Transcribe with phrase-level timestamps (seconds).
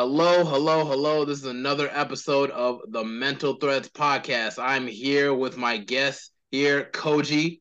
[0.00, 1.26] Hello, hello, hello.
[1.26, 4.54] This is another episode of the Mental Threads podcast.
[4.58, 7.60] I'm here with my guest here, COJI.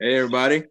[0.00, 0.64] Hey, everybody.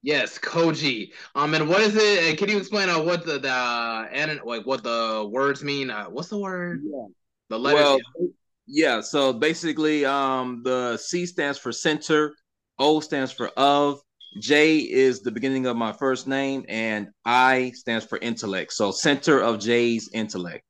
[0.00, 1.12] Yes, COJI.
[1.34, 2.38] Um, and what is it?
[2.38, 5.90] Can you explain uh, what the the uh, and like what the words mean?
[5.90, 6.80] Uh, what's the word?
[6.86, 7.04] Yeah.
[7.50, 7.82] The letters.
[7.82, 8.28] Well,
[8.66, 9.02] yeah.
[9.02, 12.34] So basically, um, the C stands for center,
[12.78, 14.00] O stands for of,
[14.40, 18.72] J is the beginning of my first name, and I stands for intellect.
[18.72, 20.64] So center of J's intellect.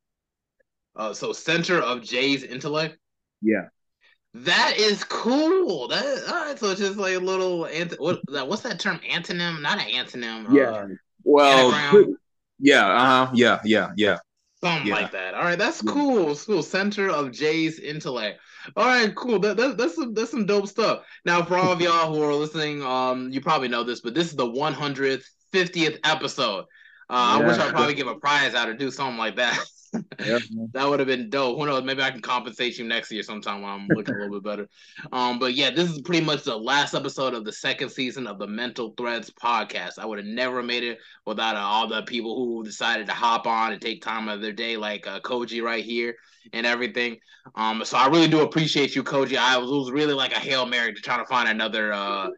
[0.95, 2.97] Uh, so center of J's intellect.
[3.41, 3.65] Yeah.
[4.33, 5.87] That is cool.
[5.87, 6.59] That all right.
[6.59, 8.99] So it's just like a little anti- what what's that term?
[9.09, 9.61] Antonym?
[9.61, 10.53] Not an antonym.
[10.53, 10.71] Yeah.
[10.71, 10.87] Uh,
[11.23, 11.71] Well.
[11.73, 12.17] anagram?
[12.59, 12.85] Yeah.
[12.87, 13.31] Uh huh.
[13.33, 13.59] Yeah.
[13.63, 13.91] Yeah.
[13.95, 14.17] Yeah.
[14.61, 14.95] something Yeah.
[14.95, 15.33] like that.
[15.35, 15.91] All right, that's Yeah.
[15.91, 16.35] cool.
[16.35, 16.63] Cool.
[16.63, 18.39] Center of J's intellect.
[18.75, 19.39] All right, cool.
[19.39, 21.03] That, that, that's some that's some dope stuff.
[21.25, 24.27] Now, for all of y'all who are listening, um, you probably know this, but this
[24.27, 26.65] is the 150th episode.
[27.09, 29.59] Uh, I wish I'd probably give a prize out or do something like that.
[30.73, 31.57] That would have been dope.
[31.57, 31.83] Who knows?
[31.83, 34.69] Maybe I can compensate you next year sometime when I'm looking a little bit better.
[35.11, 38.39] Um, but yeah, this is pretty much the last episode of the second season of
[38.39, 39.99] the Mental Threads podcast.
[39.99, 43.47] I would have never made it without uh, all the people who decided to hop
[43.47, 46.15] on and take time out of their day, like uh, COJI right here
[46.53, 47.17] and everything.
[47.55, 49.37] Um, so I really do appreciate you, COJI.
[49.37, 52.29] I was, was really like a hail mary to try to find another uh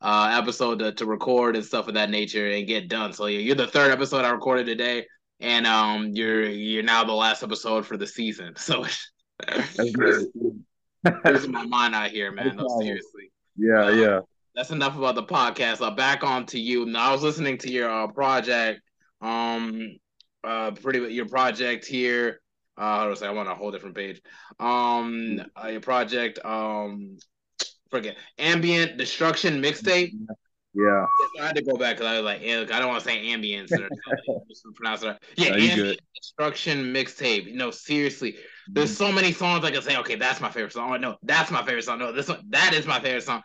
[0.00, 3.12] uh episode to, to record and stuff of that nature and get done.
[3.12, 5.06] So yeah, you're the third episode I recorded today
[5.40, 8.54] and um you're you're now the last episode for the season.
[8.58, 8.84] So
[9.46, 10.26] That's good.
[11.50, 12.56] my mind out here man.
[12.56, 13.30] No, seriously.
[13.56, 13.90] Yeah.
[13.90, 14.20] Yeah.
[14.54, 15.80] that's enough about the podcast.
[15.82, 16.86] Uh, back on to you.
[16.86, 18.80] Now i was listening to your uh, project
[19.20, 19.96] um
[20.44, 22.40] uh pretty your project here.
[22.76, 24.20] Uh how do I say I'm on a whole different page.
[24.60, 27.16] Um uh, your project um
[27.90, 28.16] forget.
[28.38, 30.12] Ambient destruction mixtape
[30.74, 31.06] Yeah.
[31.40, 33.24] I had to go back because I was like, eh, I don't want to say
[33.26, 33.90] ambience or
[34.74, 35.16] pronounce it.
[35.36, 37.54] Yeah, No, you ambient destruction mixtape.
[37.54, 38.36] No, seriously,
[38.74, 39.96] there's so many songs I can say.
[39.98, 40.92] Okay, that's my favorite song.
[40.92, 41.98] Oh, no, that's my favorite song.
[41.98, 43.42] No, this one, that is my favorite song.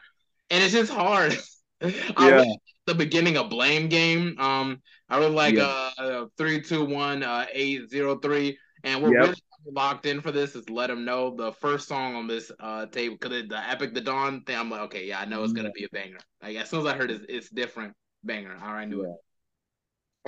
[0.49, 1.37] And it's just hard.
[2.17, 2.31] I Yeah.
[2.31, 2.47] wish
[2.85, 4.39] the beginning of Blame Game.
[4.39, 5.73] Um, I was like Yeah.
[5.97, 9.13] uh three two one uh eight zero three, and we're Yep.
[9.13, 10.55] really locked in for this.
[10.55, 14.01] Is let them know the first song on this uh tape because the Epic the
[14.01, 14.57] Dawn thing.
[14.57, 16.19] I'm like, okay, yeah, I know it's gonna be a banger.
[16.41, 17.93] Like as soon as I heard it's, it's different,
[18.23, 18.57] banger.
[18.61, 19.11] All right, I knew it.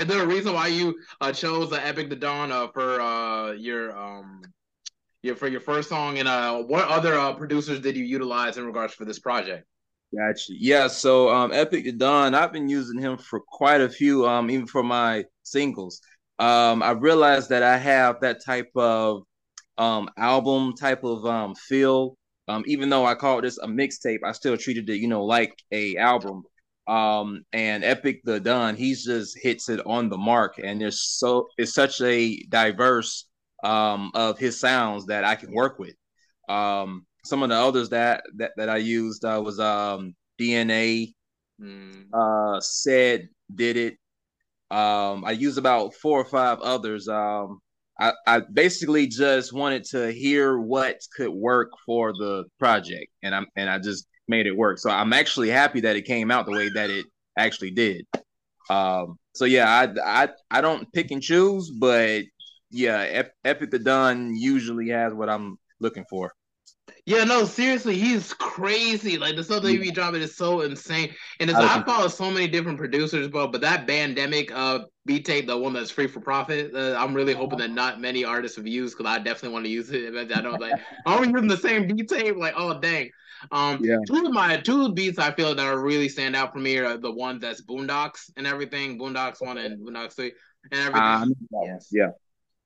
[0.01, 3.51] Is there a reason why you uh, chose the Epic the Dawn uh, for uh,
[3.51, 4.41] your um
[5.21, 6.17] your for your first song?
[6.17, 9.65] And uh, what other uh, producers did you utilize in regards for this project?
[10.15, 10.53] Gotcha.
[10.57, 10.87] Yeah.
[10.87, 14.67] So, um, Epic the Dawn, I've been using him for quite a few, um, even
[14.67, 16.01] for my singles.
[16.41, 19.23] Um, I realized that I have that type of
[19.77, 22.17] um album type of um feel.
[22.49, 25.55] Um, even though I call this a mixtape, I still treated it, you know, like
[25.71, 26.43] a album.
[26.87, 31.49] Um, and Epic the Don, he's just hits it on the mark, and there's so
[31.57, 33.27] it's such a diverse
[33.63, 35.95] um of his sounds that I can work with.
[36.49, 41.13] Um, some of the others that that, that I used uh, was um DNA,
[41.61, 43.97] Mm, uh said did it.
[44.71, 47.07] Um, I used about four or five others.
[47.07, 47.59] Um,
[47.99, 53.45] I, I basically just wanted to hear what could work for the project, and I'm
[53.55, 54.79] and I just made it work.
[54.79, 57.05] So I'm actually happy that it came out the way that it
[57.37, 58.05] actually did.
[58.69, 62.23] Um, so yeah, I I I don't pick and choose, but
[62.71, 66.31] yeah, Ep- Epic the Don usually has what I'm looking for.
[67.11, 69.17] Yeah, no, seriously, he's crazy.
[69.17, 71.13] Like the stuff that he be dropping is so insane.
[71.41, 73.47] And it's, I follow so many different producers, bro.
[73.47, 77.33] But that pandemic uh beat tape, the one that's free for profit, uh, I'm really
[77.33, 80.15] hoping that not many artists have used because I definitely want to use it.
[80.35, 80.73] I don't like
[81.05, 82.37] are we using the same B tape?
[82.37, 83.09] Like, oh dang.
[83.51, 83.97] Um, Yeah.
[84.07, 86.59] two of my two of the beats I feel that are really stand out for
[86.59, 90.31] me are the ones that's Boondocks and everything, Boondocks one and Boondocks three
[90.71, 91.01] and everything.
[91.03, 91.33] Um,
[91.65, 91.89] Yes.
[91.91, 92.11] yeah.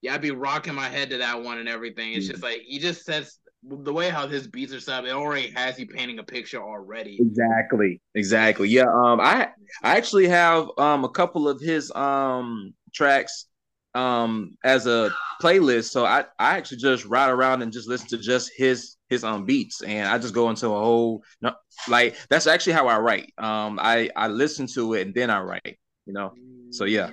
[0.02, 2.14] yeah, I'd be rocking my head to that one and everything.
[2.14, 2.32] It's Mhm.
[2.32, 5.52] just like he just says the way how his beats are set up, it already
[5.52, 7.18] has you painting a picture already.
[7.20, 8.02] Exactly.
[8.14, 8.70] Exactly.
[8.70, 8.86] Yeah.
[8.86, 9.50] Um, I
[9.84, 13.46] I actually have um a couple of his um tracks
[13.94, 15.90] um as a playlist.
[15.90, 19.46] So I I actually just ride around and just listen to just his his um
[19.46, 21.54] beats, and I just go into a whole no
[21.88, 23.34] like that's actually how I write.
[23.38, 25.78] Um, I I listen to it and then I write.
[26.06, 26.34] You know.
[26.72, 27.12] So, yeah.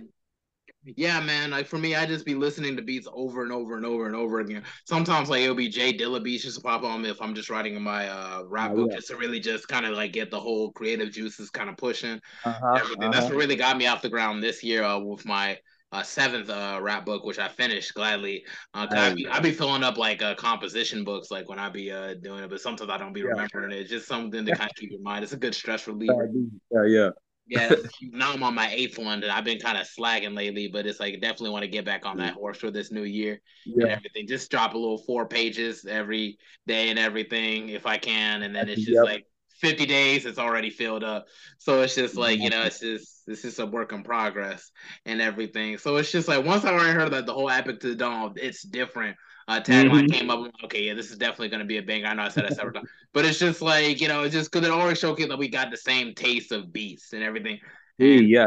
[0.84, 1.50] Yeah, man.
[1.50, 4.16] Like for me, I just be listening to beats over and over and over and
[4.16, 4.64] over again.
[4.84, 7.76] Sometimes like it'll be J Dilla beats just pop on me if I'm just writing
[7.76, 8.96] in my uh rap Oh, book yeah.
[8.96, 12.20] just to really just kind of like get the whole creative juices kind of pushing.
[12.44, 13.10] Uh-huh, everything.
[13.12, 15.58] That's what really got me off the ground this year uh, with my
[15.92, 18.44] uh, seventh uh, rap book, which I finished gladly.
[18.74, 21.70] Uh, 'cause I, be, I be filling up like uh, composition books, like when I
[21.70, 23.30] be uh, doing it, but sometimes I don't be Yeah.
[23.30, 23.80] remembering it.
[23.82, 25.24] It's just something to kind of keep in mind.
[25.24, 26.30] It's a good stress reliever.
[26.70, 27.10] Yeah, yeah.
[27.46, 29.24] Yeah, now I'm on my eighth one.
[29.24, 32.16] I've been kind of slacking lately, but it's like definitely want to get back on
[32.18, 32.36] that mm.
[32.36, 33.84] horse for this new year yeah.
[33.84, 34.26] and everything.
[34.26, 38.68] Just drop a little four pages every day and everything if I can, and then
[38.68, 39.04] it's just yep.
[39.04, 39.26] like
[39.60, 40.24] 50 days.
[40.24, 41.26] It's already filled up,
[41.58, 42.66] so it's just like you know, mm-hmm.
[42.68, 44.70] it's just this is a work in progress
[45.04, 45.78] and everything.
[45.78, 48.34] So it's just like once I already heard that the whole Epic to the Dawn,
[48.36, 49.16] it's different
[49.48, 50.06] uh, tagline mm-hmm.
[50.06, 50.50] came up.
[50.64, 52.06] Okay, yeah, this is definitely going to be a banger.
[52.06, 54.50] I know I said that several times, but it's just like you know, it's just
[54.50, 57.58] because it always showcased that we got the same taste of beats and everything.
[57.98, 58.46] And, yeah.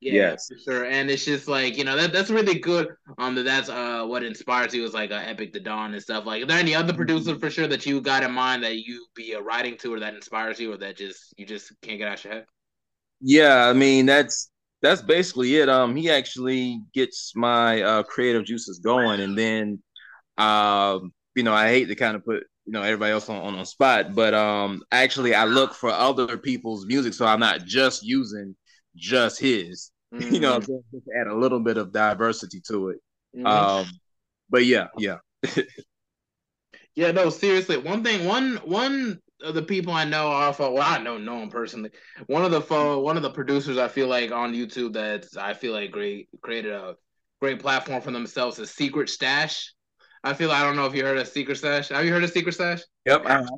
[0.00, 0.48] Yeah, yes.
[0.48, 0.84] for sure.
[0.86, 2.88] And it's just like you know that that's really good.
[3.18, 6.24] Um, that that's uh what inspires you was like uh, Epic the Dawn and stuff.
[6.24, 9.04] Like, are there any other producers for sure that you got in mind that you
[9.14, 12.08] be uh, writing to or that inspires you or that just you just can't get
[12.08, 12.46] out your head?
[13.20, 14.50] Yeah, I mean that's
[14.80, 15.68] that's basically it.
[15.68, 19.82] Um, he actually gets my uh creative juices going, and then
[20.38, 23.58] um, you know, I hate to kind of put you know everybody else on, on
[23.58, 28.02] the spot, but um, actually I look for other people's music, so I'm not just
[28.02, 28.54] using
[28.96, 29.90] just his.
[30.14, 30.34] Mm-hmm.
[30.34, 30.96] You know, mm-hmm.
[30.96, 32.98] just add a little bit of diversity to it.
[33.36, 33.46] Mm-hmm.
[33.46, 33.86] Um,
[34.48, 35.18] but yeah, yeah.
[36.94, 37.76] yeah, no, seriously.
[37.76, 41.38] One thing, one one of the people I know off of, well, I don't know
[41.38, 41.90] him personally.
[42.26, 42.60] One of the
[43.00, 46.72] one of the producers I feel like on YouTube that I feel like great created
[46.72, 46.96] a
[47.40, 49.72] great platform for themselves is Secret Stash.
[50.22, 51.88] I feel I don't know if you heard of Secret Stash.
[51.88, 52.82] Have you heard of Secret Stash?
[53.06, 53.22] Yep.
[53.24, 53.56] Uh-huh.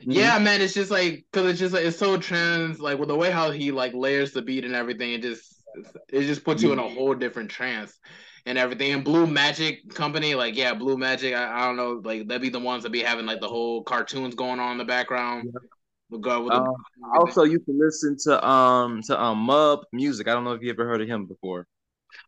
[0.00, 0.44] Yeah, mm-hmm.
[0.44, 3.30] man, it's just like because it's just like it's so trans, like with the way
[3.30, 5.62] how he like layers the beat and everything, it just
[6.08, 6.94] it just puts you in a mm-hmm.
[6.94, 7.98] whole different trance
[8.46, 8.92] and everything.
[8.92, 12.48] And Blue Magic Company, like yeah, Blue Magic, I, I don't know, like they'd be
[12.48, 15.50] the ones that be having like the whole cartoons going on in the background.
[15.52, 16.18] Yeah.
[16.20, 16.74] Go with um,
[17.20, 20.28] also, you can listen to um to um Mub music.
[20.28, 21.66] I don't know if you ever heard of him before.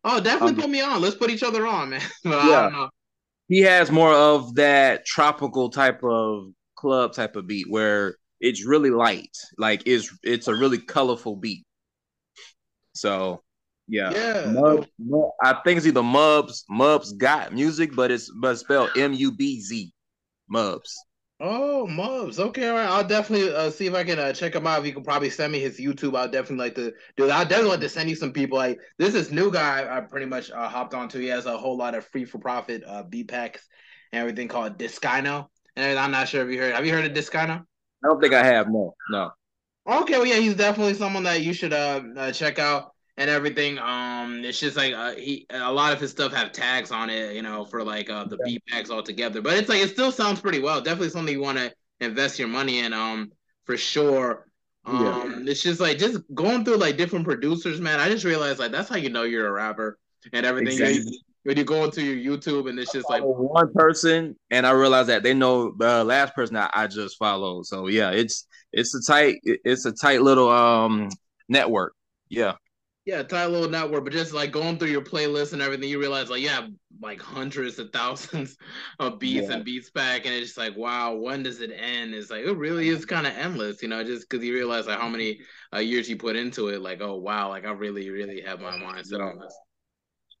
[0.03, 1.01] Oh, definitely um, put me on.
[1.01, 2.01] Let's put each other on, man.
[2.25, 2.89] yeah
[3.51, 6.45] he has more of that tropical type of
[6.77, 9.35] club type of beat where it's really light.
[9.57, 11.65] Like it's it's a really colorful beat.
[12.93, 13.43] So
[13.89, 14.11] yeah.
[14.11, 14.51] Yeah.
[14.53, 18.91] Mub, Mub, I think it's either Mubz, Mubz got music, but it's but it's spelled
[18.95, 19.91] M-U-B-Z.
[20.49, 20.93] Mubz.
[21.43, 22.37] Oh, Mubz.
[22.37, 22.87] Okay, all right.
[22.87, 24.81] I'll definitely uh, see if I can uh, check him out.
[24.81, 27.31] If you can probably send me his YouTube, I'll definitely like to do that.
[27.31, 28.59] I'll definitely want to send you some people.
[28.59, 31.19] Like this is new guy I pretty much uh, hopped onto.
[31.19, 33.67] He has a whole lot of free for profit uh, beat packs
[34.11, 35.47] and everything called Discino.
[35.75, 36.75] And I'm not sure if you heard.
[36.75, 37.61] Have you heard of Discino?
[38.03, 38.67] I don't think I have.
[38.69, 39.31] No, no.
[39.87, 43.77] Okay, well, yeah, he's definitely someone that you should uh, uh check out and everything.
[43.79, 47.35] Um, it's just like uh, he a lot of his stuff have tags on it,
[47.35, 48.45] you know, for like uh the yeah.
[48.45, 49.41] beat packs altogether.
[49.41, 50.81] But it's like it still sounds pretty well.
[50.81, 52.93] Definitely something you want to invest your money in.
[52.93, 53.31] Um,
[53.65, 54.47] for sure.
[54.85, 55.51] Um, yeah.
[55.51, 57.99] it's just like just going through like different producers, man.
[57.99, 59.99] I just realized like that's how you know you're a rapper
[60.33, 60.73] and everything.
[60.73, 61.19] Exactly.
[61.43, 65.07] when you go into your YouTube and it's just like one person, and I realize
[65.07, 67.67] that they know the last person that I just followed.
[67.67, 71.09] So yeah, it's it's a tight it's a tight little um
[71.47, 71.93] network.
[72.29, 72.53] Yeah.
[73.05, 76.29] Yeah, tight little network, but just like going through your playlist and everything, you realize
[76.29, 76.67] like yeah,
[77.01, 78.57] like hundreds of thousands
[78.99, 79.55] of beats yeah.
[79.55, 82.13] and beats back, and it's just like wow, when does it end?
[82.13, 84.99] It's like it really is kind of endless, you know, just because you realize like
[84.99, 85.39] how many
[85.73, 86.81] uh, years you put into it.
[86.81, 89.57] Like oh wow, like I really really have my mind set on this,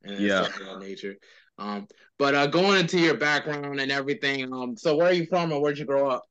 [0.03, 1.15] and yeah, that nature.
[1.57, 1.87] Um,
[2.19, 5.61] but uh, going into your background and everything, um, so where are you from and
[5.61, 6.23] where'd you grow up?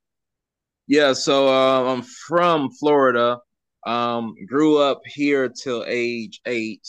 [0.86, 3.38] Yeah, so uh, I'm from Florida.
[3.86, 6.86] Um, grew up here till age eight.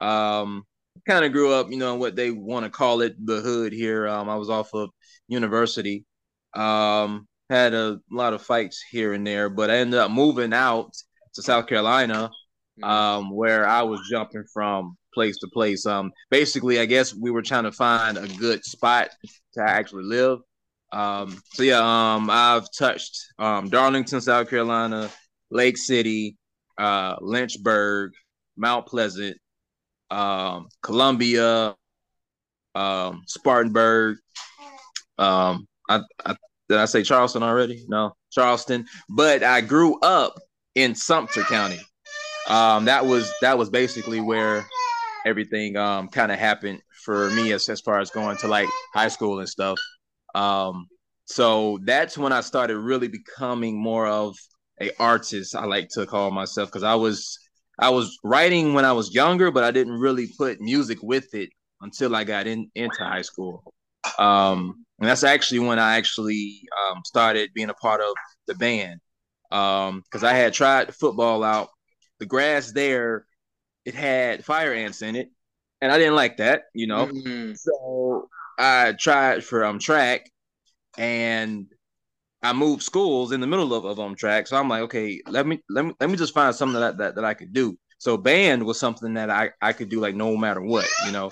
[0.00, 0.64] Um,
[1.06, 4.06] kind of grew up, you know, what they want to call it, the hood here.
[4.08, 4.90] Um, I was off of
[5.28, 6.04] university.
[6.54, 10.92] Um, had a lot of fights here and there, but I ended up moving out
[11.34, 12.30] to South Carolina,
[12.82, 12.84] mm-hmm.
[12.84, 15.84] um, where I was jumping from place to place.
[15.86, 19.10] Um, basically, I guess we were trying to find a good spot
[19.54, 20.38] to actually live.
[20.92, 25.10] Um, so yeah, um, I've touched um, Darlington, South Carolina,
[25.52, 26.36] Lake City,
[26.78, 28.12] uh, Lynchburg,
[28.56, 29.36] Mount Pleasant,
[30.10, 31.76] um, Columbia,
[32.74, 34.16] um, Spartanburg.
[35.18, 36.36] Um, I, I,
[36.68, 37.84] did I say Charleston already?
[37.88, 38.86] No, Charleston.
[39.08, 40.34] But I grew up
[40.74, 41.80] in Sumter County.
[42.48, 44.66] Um, that was that was basically where
[45.24, 49.08] everything um kind of happened for me as, as far as going to like high
[49.08, 49.78] school and stuff.
[50.34, 50.86] Um,
[51.24, 54.36] so that's when I started really becoming more of
[54.82, 55.54] a artist.
[55.54, 57.38] I like to call myself because I was
[57.78, 61.50] I was writing when I was younger, but I didn't really put music with it
[61.80, 63.62] until I got in into high school.
[64.18, 68.14] Um, and that's actually when I actually um, started being a part of
[68.46, 69.00] the band
[69.50, 71.68] because um, I had tried football out.
[72.18, 73.26] The grass there,
[73.84, 75.28] it had fire ants in it,
[75.80, 77.06] and I didn't like that, you know.
[77.06, 77.54] Mm-hmm.
[77.54, 80.30] So I tried for um track,
[80.96, 81.66] and
[82.42, 84.46] I moved schools in the middle of, of um track.
[84.46, 87.14] So I'm like, okay, let me let me let me just find something that, that
[87.14, 87.76] that I could do.
[87.98, 91.26] So band was something that I, I could do like no matter what, you know.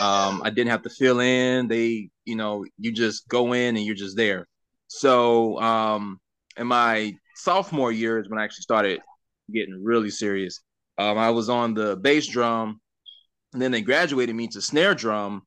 [0.00, 1.68] Um, I didn't have to fill in.
[1.68, 4.46] They, you know, you just go in and you're just there.
[4.88, 6.18] So um
[6.56, 9.00] in my sophomore year is when I actually started
[9.52, 10.60] getting really serious.
[10.98, 12.80] Um, I was on the bass drum,
[13.52, 15.42] and then they graduated me to snare drum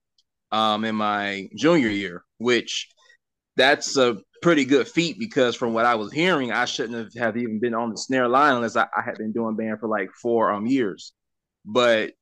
[0.51, 2.87] um, in my junior year, which
[3.57, 7.37] that's a pretty good feat because from what I was hearing, I shouldn't have, have
[7.37, 10.09] even been on the snare line unless I, I had been doing band for like
[10.21, 11.13] four um years.
[11.65, 12.13] But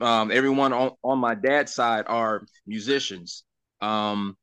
[0.00, 3.44] um, everyone on, on my dad's side are musicians.
[3.80, 4.36] Um,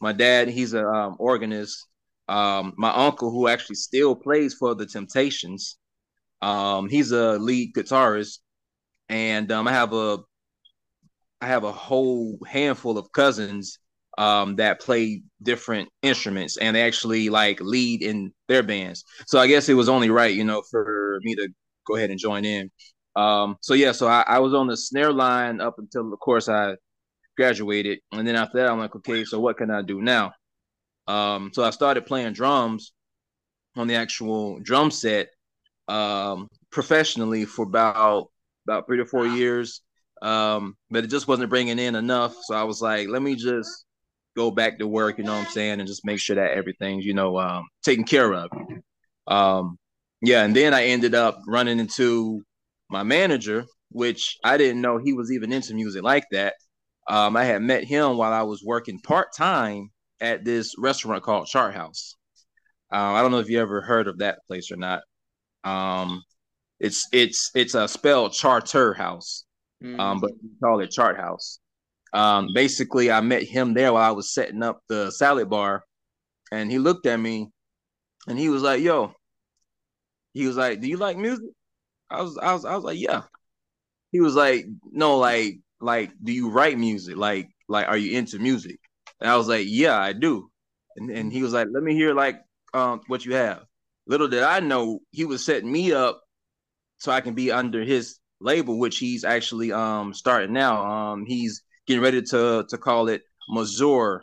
[0.00, 1.86] my dad, he's an um, organist.
[2.28, 5.78] Um, my uncle, who actually still plays for the Temptations,
[6.40, 8.38] um, he's a lead guitarist,
[9.08, 10.18] and um, I have a
[11.40, 13.78] I have a whole handful of cousins
[14.18, 19.04] um, that play different instruments and they actually like lead in their bands.
[19.26, 21.48] So I guess it was only right, you know, for me to
[21.86, 22.70] go ahead and join in.
[23.16, 26.48] Um, so yeah, so I, I was on the snare line up until, of course,
[26.48, 26.76] I
[27.36, 30.32] graduated, and then after that, I'm like, okay, so what can I do now?
[31.06, 32.92] Um, so I started playing drums
[33.76, 35.28] on the actual drum set
[35.88, 38.28] um, professionally for about
[38.66, 39.80] about three to four years,
[40.22, 42.36] um, but it just wasn't bringing in enough.
[42.44, 43.84] So I was like, let me just
[44.36, 47.04] go back to work, you know what I'm saying, and just make sure that everything's,
[47.04, 48.50] you know, um, taken care of.
[49.26, 49.78] Um,
[50.20, 52.42] yeah, and then I ended up running into
[52.90, 56.54] my manager, which I didn't know he was even into music like that.
[57.08, 61.46] Um, I had met him while I was working part time at this restaurant called
[61.46, 62.14] Chart House.
[62.92, 65.02] Uh, I don't know if you ever heard of that place or not.
[65.64, 66.22] Um,
[66.78, 69.44] it's it's it's a spelled Charter House,
[69.82, 69.98] mm-hmm.
[69.98, 71.58] um, but we call it Chart House.
[72.12, 75.84] Um, basically, I met him there while I was setting up the salad bar,
[76.50, 77.50] and he looked at me,
[78.28, 79.14] and he was like, "Yo,"
[80.34, 81.50] he was like, "Do you like music?"
[82.10, 83.22] I was, I was, I was like, "Yeah."
[84.12, 87.16] He was like, "No, like, like, do you write music?
[87.16, 88.78] Like, like, are you into music?"
[89.20, 90.50] And I was like, "Yeah, I do."
[90.96, 92.40] And and he was like, "Let me hear like
[92.74, 93.64] um what you have."
[94.06, 96.22] Little did I know he was setting me up
[96.98, 100.84] so I can be under his label, which he's actually um starting now.
[100.86, 104.22] Um, he's getting ready to to call it Mazur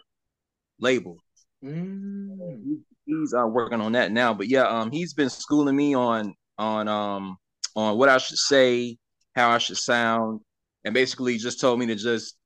[0.79, 1.17] label.
[1.63, 2.79] Mm.
[3.05, 6.87] He's uh, working on that now, but yeah, um, he's been schooling me on on
[6.87, 7.37] um
[7.75, 8.97] on what I should say,
[9.35, 10.41] how I should sound,
[10.85, 12.37] and basically just told me to just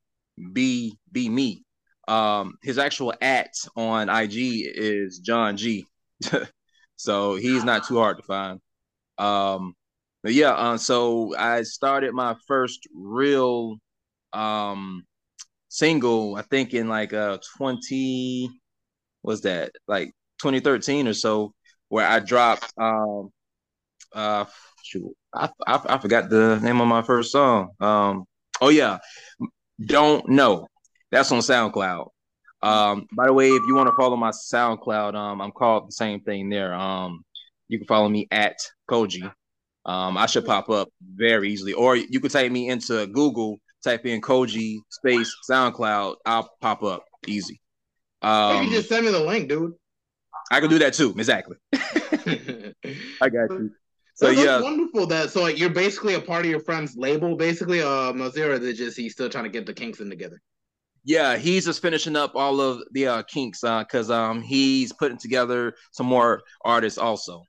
[0.53, 1.63] be be me.
[2.07, 4.33] Um, his actual at on IG
[4.75, 5.85] is John G,
[6.95, 8.59] so he's not too hard to find.
[9.17, 9.73] Um,
[10.23, 13.77] but yeah, uh, so I started my first real
[14.33, 15.03] um
[15.69, 18.49] single, I think in like uh 20
[19.23, 20.11] was that like
[20.41, 21.53] 2013 or so,
[21.89, 23.29] where I dropped um
[24.13, 24.45] uh
[24.83, 27.71] shoot, I, I, I forgot the name of my first song.
[27.79, 28.25] Um
[28.61, 28.99] oh yeah,
[29.85, 30.67] don't know.
[31.11, 32.07] That's on SoundCloud.
[32.63, 35.91] Um, by the way, if you want to follow my SoundCloud, um, I'm called the
[35.91, 36.73] same thing there.
[36.73, 37.23] Um,
[37.67, 38.55] you can follow me at
[38.89, 39.31] COJI.
[39.85, 44.05] Um, I should pop up very easily, or you could type me into Google type
[44.05, 47.59] in COJI space SoundCloud, I'll pop up easy.
[48.21, 49.73] Um, you just send me the link, dude.
[50.51, 51.13] I can do that too.
[51.17, 51.57] Exactly.
[51.73, 53.71] I got you.
[54.15, 55.07] So that's, yeah, wonderful.
[55.07, 57.81] That so like you're basically a part of your friend's label, basically.
[57.81, 60.39] Uh, Mozilla, that just he's still trying to get the kinks in together.
[61.03, 65.17] Yeah, he's just finishing up all of the uh, kinks uh, because um he's putting
[65.17, 67.43] together some more artists also.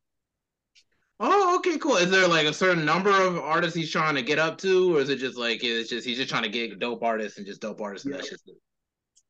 [1.20, 1.96] Oh, okay, cool.
[1.96, 5.00] Is there like a certain number of artists he's trying to get up to, or
[5.00, 7.60] is it just like it's just he's just trying to get dope artists and just
[7.60, 8.04] dope artists?
[8.04, 8.56] And that's just it?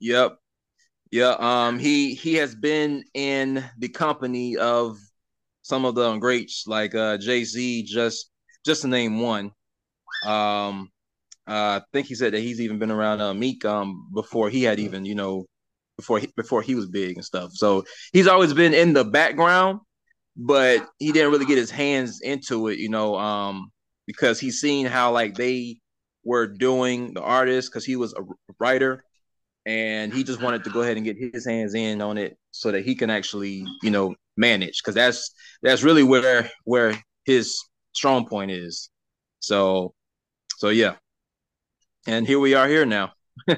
[0.01, 0.39] Yep.
[1.11, 1.37] Yeah.
[1.39, 1.79] Um.
[1.79, 4.99] He he has been in the company of
[5.63, 7.83] some of the greats like uh Jay Z.
[7.83, 8.31] Just
[8.65, 9.53] just to name one.
[10.25, 10.91] Um.
[11.47, 14.63] Uh, I think he said that he's even been around uh, Meek um before he
[14.63, 15.45] had even you know
[15.99, 17.53] before he before he was big and stuff.
[17.53, 19.81] So he's always been in the background
[20.37, 23.71] but he didn't really get his hands into it, you know, um,
[24.07, 25.79] because he's seen how like they
[26.25, 28.23] were doing the artist because he was a
[28.59, 29.03] writer
[29.67, 32.73] and he just wanted to go ahead and get his hands in on it so
[32.73, 37.59] that he can actually, you know, manage because that's that's really where where his
[37.93, 38.91] strong point is.
[39.41, 39.95] So
[40.57, 40.95] so yeah.
[42.07, 43.13] And here we are here now.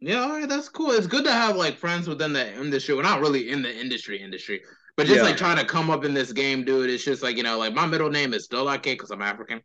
[0.00, 0.90] yeah, all right, that's cool.
[0.90, 2.94] It's good to have like friends within the industry.
[2.94, 4.60] We're not really in the industry industry,
[4.96, 5.22] but just yeah.
[5.22, 7.74] like trying to come up in this game, dude, it's just like you know, like
[7.74, 9.60] my middle name is Dolake because I'm African,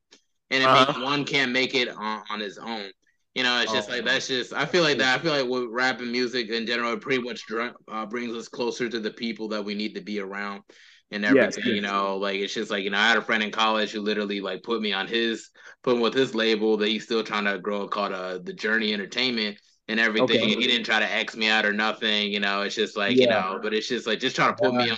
[0.50, 1.04] and if uh-huh.
[1.04, 2.92] one can't make it on, on his own,
[3.34, 4.52] You know, it's just oh, like that's just.
[4.52, 5.20] I feel like that.
[5.20, 7.46] I feel like with rap and music in general, it pretty much
[7.90, 10.64] uh, brings us closer to the people that we need to be around
[11.12, 11.64] and everything.
[11.66, 13.92] Yes, you know, like it's just like you know, I had a friend in college
[13.92, 15.50] who literally like put me on his
[15.82, 19.58] put with his label that he's still trying to grow called uh the Journey Entertainment
[19.92, 20.42] and everything.
[20.42, 20.54] Okay.
[20.54, 22.32] And he didn't try to X me out or nothing.
[22.32, 23.24] You know, it's just like yeah.
[23.24, 24.98] you know, but it's just like just trying to put me on.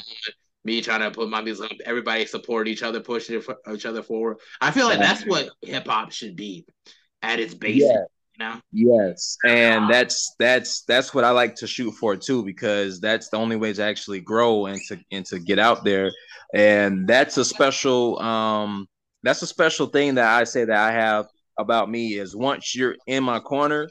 [0.66, 4.38] Me trying to put my music on, everybody support each other, pushing each other forward.
[4.62, 6.66] I feel like that's what hip hop should be
[7.22, 7.82] at its basic.
[7.82, 8.04] Yeah.
[8.40, 8.62] You know?
[8.72, 13.36] Yes, and that's that's that's what I like to shoot for too, because that's the
[13.36, 16.10] only way to actually grow and to and to get out there,
[16.54, 18.88] and that's a special um
[19.22, 21.28] that's a special thing that I say that I have
[21.60, 23.90] about me is once you're in my corner,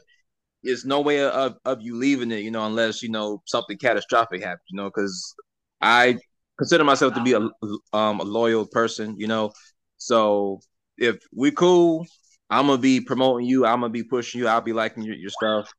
[0.63, 4.41] there's no way of, of you leaving it, you know, unless you know something catastrophic
[4.41, 5.35] happens, you know, because
[5.81, 6.17] I
[6.57, 7.49] consider myself to be a
[7.95, 9.51] um a loyal person, you know.
[9.97, 10.61] So
[10.97, 12.05] if we cool,
[12.49, 13.65] I'm gonna be promoting you.
[13.65, 14.47] I'm gonna be pushing you.
[14.47, 15.71] I'll be liking your, your stuff.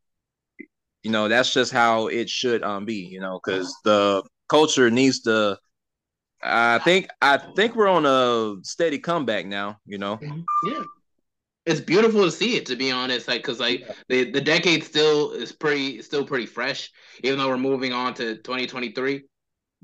[1.02, 3.08] You know, that's just how it should um be.
[3.10, 5.58] You know, because the culture needs to.
[6.42, 9.78] I think I think we're on a steady comeback now.
[9.86, 10.18] You know.
[10.66, 10.82] Yeah.
[11.66, 13.26] It's beautiful to see it, to be honest.
[13.26, 16.90] Like, cause like the the decade still is pretty, still pretty fresh,
[17.22, 19.24] even though we're moving on to 2023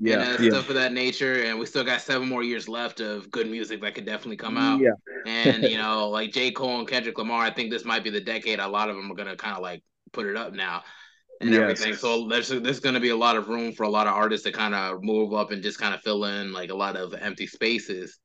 [0.01, 0.49] yeah, and uh, yeah.
[0.49, 1.43] stuff of that nature.
[1.43, 4.57] And we still got seven more years left of good music that could definitely come
[4.57, 4.79] out.
[4.79, 4.91] Yeah.
[5.25, 6.51] and you know, like J.
[6.51, 9.11] Cole and Kendrick Lamar, I think this might be the decade a lot of them
[9.11, 10.83] are gonna kind of like put it up now
[11.39, 11.61] and yes.
[11.61, 11.93] everything.
[11.93, 14.51] So there's there's gonna be a lot of room for a lot of artists to
[14.51, 17.47] kind of move up and just kind of fill in like a lot of empty
[17.47, 18.19] spaces.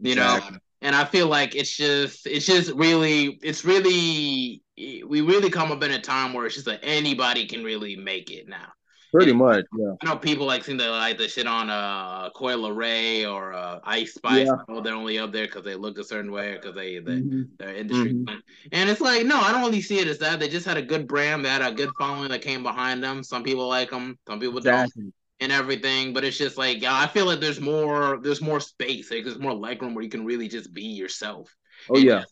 [0.00, 0.52] You exactly.
[0.52, 0.58] know?
[0.82, 5.82] And I feel like it's just it's just really it's really we really come up
[5.82, 8.68] in a time where it's just like anybody can really make it now.
[9.12, 9.94] Pretty much, yeah.
[10.00, 13.80] I know people like seem to like the shit on uh Coi Leray or uh,
[13.82, 14.46] Ice Spice.
[14.46, 14.54] Yeah.
[14.68, 17.16] Know they're only up there because they look a certain way or because they, they
[17.16, 17.42] mm-hmm.
[17.58, 18.14] they're industry.
[18.14, 18.36] Mm-hmm.
[18.70, 20.38] And it's like, no, I don't really see it as that.
[20.38, 21.44] They just had a good brand.
[21.44, 23.24] They had a good following that came behind them.
[23.24, 25.02] Some people like them, some people exactly.
[25.02, 26.12] don't, and everything.
[26.12, 29.10] But it's just like, yeah, I feel like there's more, there's more space.
[29.10, 31.54] Like, there's more legroom where you can really just be yourself.
[31.88, 32.24] Oh yeah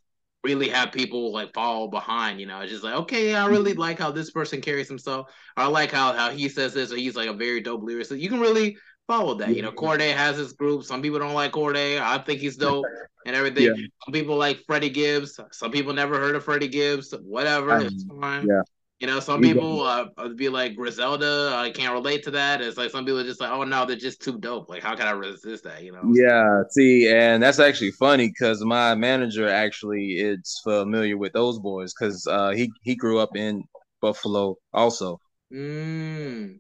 [0.45, 2.41] really have people like follow behind.
[2.41, 3.81] You know, it's just like, okay, I really mm-hmm.
[3.81, 5.31] like how this person carries himself.
[5.57, 8.21] I like how how he says this, or he's like a very dope lyricist.
[8.21, 9.55] You can really follow that.
[9.55, 10.85] You know, Cordae has his group.
[10.85, 12.01] Some people don't like Cordae.
[12.01, 12.85] I think he's dope
[13.27, 13.65] and everything.
[13.65, 13.87] Yeah.
[14.05, 15.39] Some people like Freddie Gibbs.
[15.53, 17.13] Some people never heard of Freddie Gibbs.
[17.23, 18.47] Whatever, um, it's fine.
[18.47, 18.63] Yeah.
[19.01, 21.53] You know, some people uh, be like Griselda.
[21.55, 22.61] I can't relate to that.
[22.61, 24.69] It's like some people are just like, oh no, they're just too dope.
[24.69, 25.85] Like, how can I resist that?
[25.85, 26.13] You know?
[26.13, 26.63] Yeah.
[26.71, 32.27] See, and that's actually funny because my manager actually is familiar with those boys because
[32.27, 33.63] uh, he he grew up in
[34.01, 35.21] Buffalo also.
[35.53, 36.59] Mm.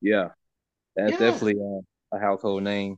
[0.00, 0.28] Yeah,
[0.96, 1.18] that's yeah.
[1.18, 2.96] definitely a, a household name.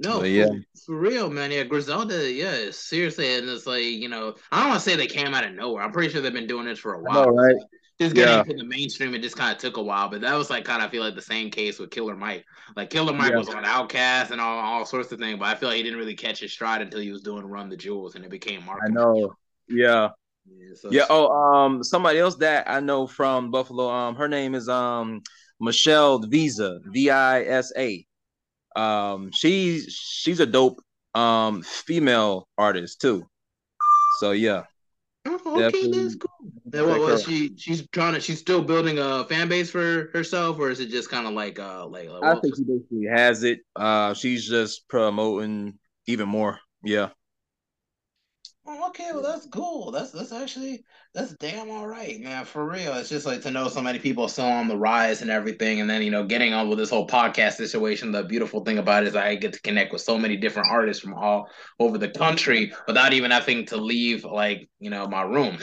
[0.00, 0.48] No, but yeah,
[0.84, 1.52] for, real, man.
[1.52, 2.30] Yeah, Griselda.
[2.30, 5.44] Yeah, seriously, and it's like you know, I don't want to say they came out
[5.44, 5.82] of nowhere.
[5.82, 7.26] I'm pretty sure they've been doing this for a while.
[7.26, 7.56] Know, right?
[8.00, 8.40] Just getting yeah.
[8.40, 10.08] into the mainstream, it just kind of took a while.
[10.08, 12.44] But that was like kind of feel like the same case with Killer Mike.
[12.74, 13.38] Like Killer Mike yeah.
[13.38, 15.98] was on Outkast and all, all sorts of things, but I feel like he didn't
[15.98, 18.80] really catch his stride until he was doing Run the Jewels, and it became Mark.
[18.84, 19.34] I know.
[19.68, 20.08] Yeah.
[20.46, 21.06] Yeah, so yeah.
[21.08, 23.88] Oh, um, somebody else that I know from Buffalo.
[23.88, 25.22] Um, her name is um
[25.60, 28.04] Michelle Visa, V I S A.
[28.74, 30.80] Um, she's she's a dope
[31.14, 33.26] um female artist too.
[34.20, 34.64] So yeah.
[35.26, 36.02] Oh, okay, Definitely.
[36.02, 36.30] that's cool.
[36.72, 37.56] And what was she?
[37.56, 38.20] She's trying to.
[38.20, 41.58] She's still building a fan base for herself, or is it just kind of like,
[41.58, 42.08] uh, like?
[42.08, 43.60] like I think she basically has it.
[43.76, 46.60] Uh, she's just promoting even more.
[46.82, 47.10] Yeah.
[48.66, 49.90] Oh, okay, well that's cool.
[49.90, 52.44] That's that's actually that's damn all right, man.
[52.44, 55.30] For real, it's just like to know so many people still on the rise and
[55.30, 58.10] everything, and then you know getting on with this whole podcast situation.
[58.10, 61.00] The beautiful thing about it is I get to connect with so many different artists
[61.00, 61.48] from all
[61.78, 65.56] over the country without even having to leave like you know my room.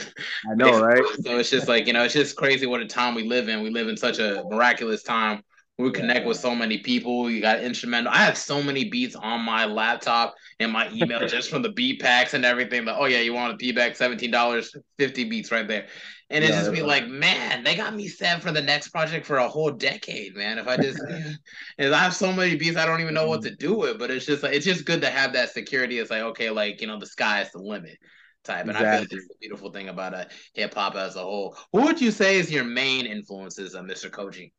[0.50, 1.04] I know, right?
[1.20, 3.62] So it's just like you know it's just crazy what a time we live in.
[3.62, 5.42] We live in such a miraculous time
[5.78, 7.30] we connect with so many people.
[7.30, 8.12] You got instrumental.
[8.12, 12.00] I have so many beats on my laptop and my email just from the beat
[12.00, 12.84] packs and everything.
[12.84, 15.86] Like, oh yeah, you want a beat pack, seventeen dollars, fifty beats right there.
[16.30, 19.26] And it's yeah, just be like, man, they got me set for the next project
[19.26, 20.58] for a whole decade, man.
[20.58, 20.98] If I just,
[21.78, 23.98] and I have so many beats, I don't even know what to do with.
[23.98, 25.98] But it's just like it's just good to have that security.
[25.98, 27.98] It's like, okay, like you know, the sky is the limit
[28.44, 28.62] type.
[28.62, 28.88] And exactly.
[28.88, 31.56] I feel like that's the beautiful thing about a uh, hip hop as a whole.
[31.72, 34.10] Who would you say is your main influences, uh, Mr.
[34.10, 34.52] COJI?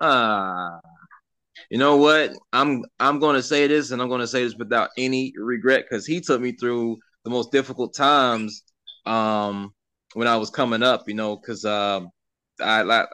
[0.00, 0.78] Uh
[1.70, 2.32] you know what?
[2.52, 6.20] I'm I'm gonna say this and I'm gonna say this without any regret because he
[6.20, 8.62] took me through the most difficult times
[9.06, 9.72] um
[10.14, 12.10] when I was coming up, you know, because um
[12.60, 13.08] I like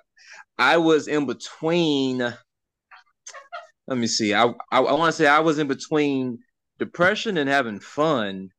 [0.58, 4.34] I was in between let me see.
[4.34, 6.38] I I, I want to say I was in between
[6.78, 8.50] depression and having fun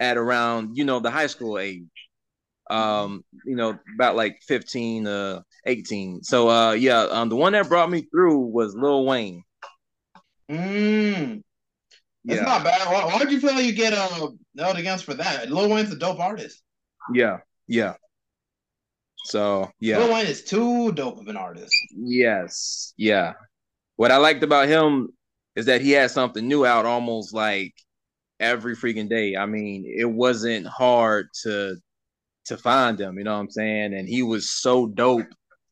[0.00, 1.84] at around, you know, the high school age.
[2.70, 6.22] Um, you know, about like 15 uh 18.
[6.22, 9.42] So uh yeah, um the one that brought me through was Lil Wayne.
[10.50, 11.42] Mm.
[12.24, 12.42] It's yeah.
[12.42, 12.92] not bad.
[12.92, 15.50] Why, why did you feel like you get uh held against for that?
[15.50, 16.62] Lil Wayne's a dope artist.
[17.12, 17.94] Yeah, yeah.
[19.24, 19.98] So yeah.
[19.98, 21.74] Lil Wayne is too dope of an artist.
[21.96, 22.94] Yes.
[22.96, 23.34] Yeah.
[23.96, 25.08] What I liked about him
[25.54, 27.74] is that he had something new out almost like
[28.38, 29.36] every freaking day.
[29.36, 31.76] I mean, it wasn't hard to
[32.46, 33.94] to find him, you know what I'm saying?
[33.94, 35.26] And he was so dope.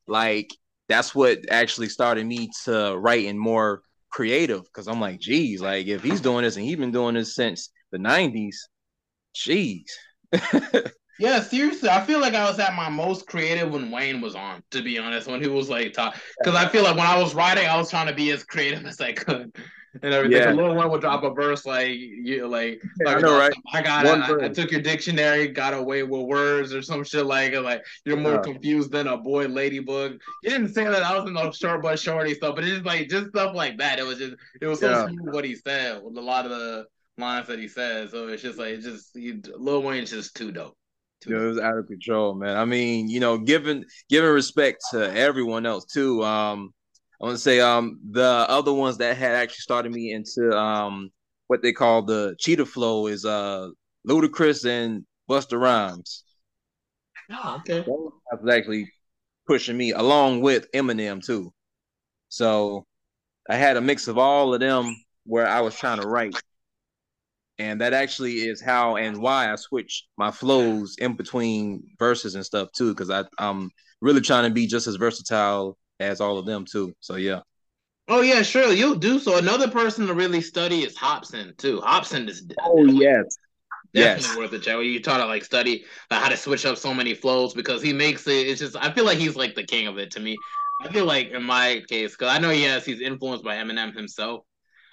[0.07, 0.51] Like
[0.89, 6.03] that's what actually started me to writing more creative because I'm like, geez, like if
[6.03, 8.57] he's doing this and he's been doing this since the 90s,
[9.35, 9.87] geez.
[11.19, 14.63] yeah, seriously, I feel like I was at my most creative when Wayne was on,
[14.73, 15.95] to be honest, when he was like.
[15.95, 18.85] Because I feel like when I was writing, I was trying to be as creative
[18.85, 19.57] as I could
[20.03, 20.43] and everything.
[20.43, 20.53] Yeah.
[20.53, 23.53] Lil Wayne would drop a verse like you like, like I know, right?
[23.73, 27.55] I got I, I, took your dictionary, got away with words or some shit like
[27.55, 30.19] like you're more confused than a boy ladybug.
[30.43, 32.87] You didn't say that I was in the short but shorty stuff, but it's just
[32.87, 33.99] like just stuff like that.
[33.99, 35.07] It was just it was so yeah.
[35.07, 36.87] smooth what he said with a lot of the
[37.19, 38.11] lines that he said.
[38.11, 40.77] So it's just like it's just he, Lil Wayne's just too dope.
[41.21, 42.57] Too it was out of control, man.
[42.57, 46.23] I mean, you know, given given respect to everyone else too.
[46.25, 46.73] Um,
[47.21, 51.11] I want to say um the other ones that had actually started me into um
[51.47, 53.69] what they call the cheetah flow is uh
[54.09, 56.25] Ludacris and Busta Rhymes.
[57.31, 57.81] Oh, okay.
[57.81, 58.91] That was actually
[59.47, 61.53] pushing me along with Eminem too.
[62.29, 62.85] So
[63.49, 66.39] I had a mix of all of them where I was trying to write.
[67.59, 72.45] And that actually is how and why I switched my flows in between verses and
[72.45, 76.47] stuff too, because I I'm really trying to be just as versatile as all of
[76.47, 76.95] them too.
[77.01, 77.41] So yeah.
[78.07, 79.39] Oh yeah, sure you'll do so.
[79.39, 81.81] Another person to really study is Hopsin too.
[81.81, 83.39] Hopsin is oh yes,
[83.95, 84.37] definitely yes.
[84.37, 84.77] worth a check.
[84.85, 87.95] You taught to like study uh, how to switch up so many flows because he
[87.95, 88.47] makes it.
[88.47, 90.37] It's just I feel like he's like the king of it to me.
[90.83, 94.45] I feel like in my case because I know yes he's influenced by Eminem himself,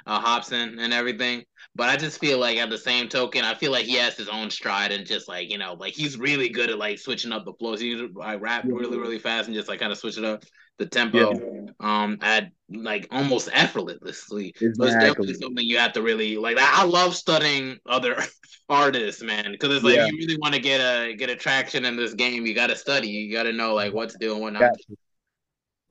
[0.06, 1.44] uh, Hopsin and everything.
[1.76, 4.28] But I just feel like at the same token, I feel like he has his
[4.28, 7.46] own stride and just like you know, like he's really good at like switching up
[7.46, 7.80] the flows.
[7.80, 10.44] He like rap really really fast and just like kind of switch it up
[10.82, 11.72] the tempo yeah.
[11.80, 14.48] um at like almost effortlessly.
[14.48, 14.74] Exactly.
[14.74, 16.58] So it's definitely something you have to really like.
[16.60, 18.22] I love studying other
[18.70, 20.08] artists, man, because it's like yeah.
[20.08, 22.46] you really want to get a get a traction in this game.
[22.46, 23.10] You got to study.
[23.10, 24.72] You got to know like what to do and what not.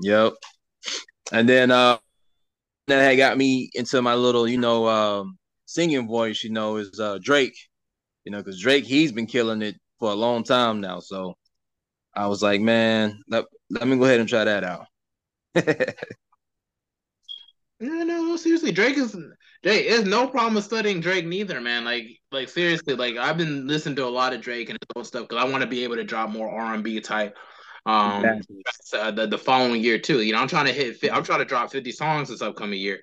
[0.02, 0.34] Yep.
[1.32, 1.98] And then uh
[2.90, 6.44] that had got me into my little, you know, um singing voice.
[6.44, 7.56] You know, is uh Drake.
[8.24, 11.00] You know, because Drake he's been killing it for a long time now.
[11.00, 11.34] So
[12.14, 14.86] I was like, man, let, let me go ahead and try that out.
[15.54, 15.94] yeah,
[17.78, 19.12] no, seriously, Drake is
[19.62, 19.88] Drake.
[19.88, 21.84] There's no problem with studying Drake neither, man.
[21.84, 25.04] Like, like seriously, like I've been listening to a lot of Drake and his own
[25.04, 27.36] stuff because I want to be able to drop more R and B type
[27.86, 28.62] um exactly.
[28.94, 30.22] uh, the the following year too.
[30.22, 30.98] You know, I'm trying to hit.
[31.12, 33.00] I'm trying to drop 50 songs this upcoming year.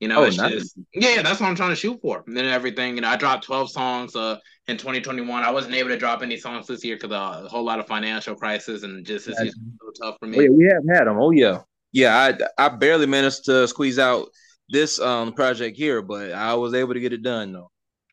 [0.00, 0.52] You know, oh, it's nice.
[0.52, 2.22] just yeah, that's what I'm trying to shoot for.
[2.26, 4.38] And then everything, you know, I dropped 12 songs uh
[4.68, 5.42] in 2021.
[5.42, 7.86] I wasn't able to drop any songs this year because uh, a whole lot of
[7.86, 10.38] financial crisis and just it's so tough for me.
[10.38, 11.18] Oh, yeah, we have had them.
[11.18, 11.62] Oh yeah,
[11.92, 12.16] yeah.
[12.16, 14.28] I I barely managed to squeeze out
[14.68, 17.70] this um project here, but I was able to get it done though.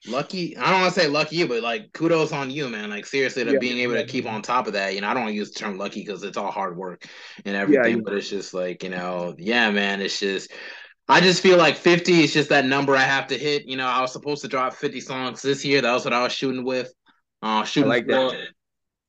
[0.08, 2.90] Lucky, I don't want to say lucky, but like kudos on you, man.
[2.90, 4.02] Like seriously, to yeah, being able yeah.
[4.02, 4.94] to keep on top of that.
[4.94, 7.08] You know, I don't want to use the term lucky because it's all hard work
[7.44, 10.02] and everything, yeah, but it's just like you know, yeah, man.
[10.02, 10.52] It's just
[11.08, 13.68] I just feel like 50 is just that number I have to hit.
[13.68, 15.82] You know, I was supposed to drop 50 songs this year.
[15.82, 16.92] That was what I was shooting with.
[17.42, 18.12] Uh shooting I like for.
[18.32, 18.48] that.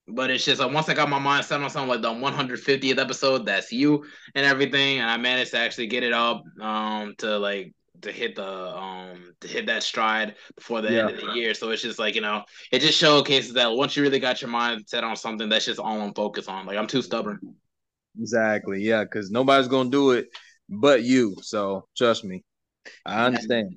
[0.08, 2.98] But it's just like once I got my mind set on something like the 150th
[2.98, 4.04] episode, that's you
[4.34, 8.36] and everything, and I managed to actually get it up um to like to hit
[8.36, 11.06] the um to hit that stride before the yeah.
[11.06, 11.54] end of the year.
[11.54, 14.50] So it's just like, you know, it just showcases that once you really got your
[14.50, 16.66] mind set on something, that's just all I'm focused on.
[16.66, 17.40] Like I'm too stubborn.
[18.18, 18.82] Exactly.
[18.82, 20.28] Yeah, because nobody's gonna do it
[20.68, 21.36] but you.
[21.42, 22.44] So trust me,
[23.04, 23.76] I understand.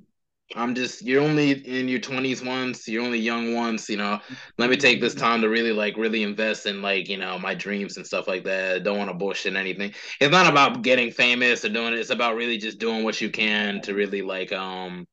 [0.55, 4.19] I'm just you're only in your 20s once, you're only young once, you know.
[4.57, 7.53] Let me take this time to really like really invest in like, you know, my
[7.53, 8.83] dreams and stuff like that.
[8.83, 9.93] Don't want to bullshit anything.
[10.19, 11.99] It's not about getting famous or doing it.
[11.99, 15.05] It's about really just doing what you can to really like um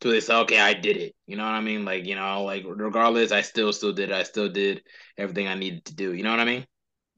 [0.00, 1.14] to say, okay, I did it.
[1.26, 1.84] You know what I mean?
[1.84, 4.82] Like, you know, like regardless, I still still did I still did
[5.16, 6.12] everything I needed to do.
[6.12, 6.66] You know what I mean?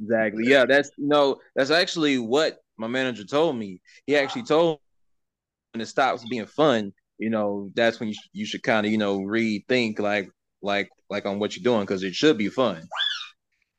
[0.00, 0.44] Exactly.
[0.46, 3.80] Yeah, that's no, that's actually what my manager told me.
[4.06, 4.78] He actually told
[5.72, 8.92] when it stops being fun, you know, that's when you, sh- you should kind of,
[8.92, 10.30] you know, rethink like
[10.62, 12.82] like like on what you're doing because it should be fun.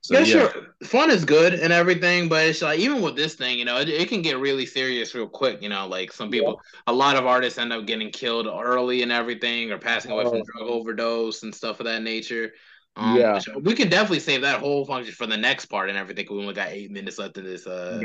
[0.02, 0.54] So, yeah, yeah, sure.
[0.84, 3.90] Fun is good and everything, but it's like even with this thing, you know, it,
[3.90, 5.64] it can get really serious real quick.
[5.64, 6.82] You know, like some people, yeah.
[6.86, 10.30] a lot of artists end up getting killed early and everything, or passing away oh.
[10.30, 12.52] from drug overdose and stuff of that nature.
[12.98, 16.28] Um, yeah, we can definitely save that whole function for the next part and everything.
[16.30, 17.66] We only got eight minutes left of this.
[17.66, 18.00] Uh,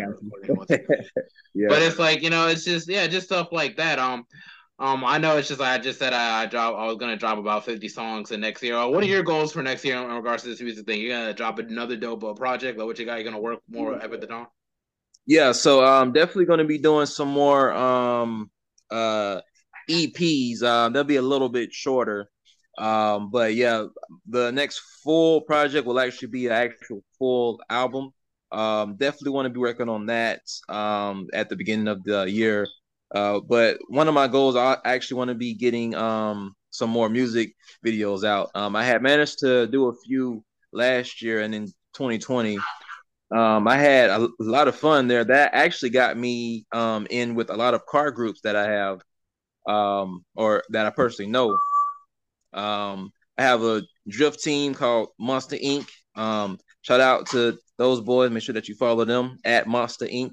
[1.55, 1.69] yeah.
[1.69, 3.99] But it's like you know, it's just yeah, just stuff like that.
[3.99, 4.25] Um,
[4.81, 6.75] um, I know it's just like I just said I, I drop.
[6.75, 8.77] I was gonna drop about fifty songs in next year.
[8.77, 11.01] Uh, what are your goals for next year in regards to this music thing?
[11.01, 12.79] You're gonna drop another dope uh, project?
[12.79, 13.16] Like what you got?
[13.16, 14.12] You're gonna work more mm-hmm.
[14.12, 14.47] at the dawn?
[15.27, 18.51] Yeah, so I'm um, definitely gonna be doing some more um
[18.90, 19.43] uh
[19.90, 20.62] EPs.
[20.62, 22.31] Uh, they'll be a little bit shorter.
[22.79, 23.85] Um, but yeah,
[24.27, 28.12] the next full project will actually be an actual full album.
[28.51, 32.66] Um, definitely want to be working on that um, at the beginning of the year.
[33.14, 37.09] Uh, but one of my goals, I actually want to be getting um, some more
[37.09, 38.51] music videos out.
[38.55, 42.59] Um, I had managed to do a few last year, and in 2020,
[43.33, 45.25] um, I had a, a, lot of fun there.
[45.25, 49.01] That actually got me um, in with a lot of car groups that I have,
[49.68, 51.57] um, or that I personally know.
[52.53, 55.88] Um, I have a drift team called Monster Inc.
[56.16, 58.31] Um, shout out to those boys.
[58.31, 60.33] Make sure that you follow them at Monster Inc.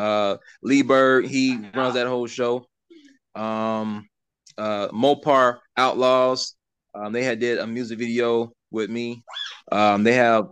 [0.00, 2.66] Uh, Lee Bird, he runs that whole show.
[3.34, 4.08] Um,
[4.56, 6.54] uh, Mopar Outlaws,
[6.94, 9.22] um, they had did a music video with me.
[9.70, 10.46] Um, they have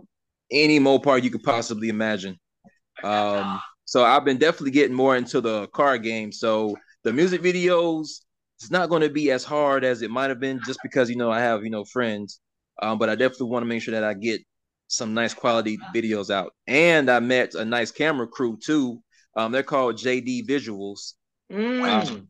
[0.51, 2.37] any Mopar you could possibly imagine.
[3.03, 6.31] Um, so I've been definitely getting more into the car game.
[6.31, 8.21] So the music videos,
[8.59, 11.15] it's not going to be as hard as it might have been just because you
[11.15, 12.39] know I have you know friends.
[12.81, 14.41] Um, but I definitely want to make sure that I get
[14.87, 16.53] some nice quality videos out.
[16.67, 19.01] And I met a nice camera crew too.
[19.35, 21.13] Um, they're called JD Visuals.
[21.51, 22.09] Mm.
[22.09, 22.27] Um,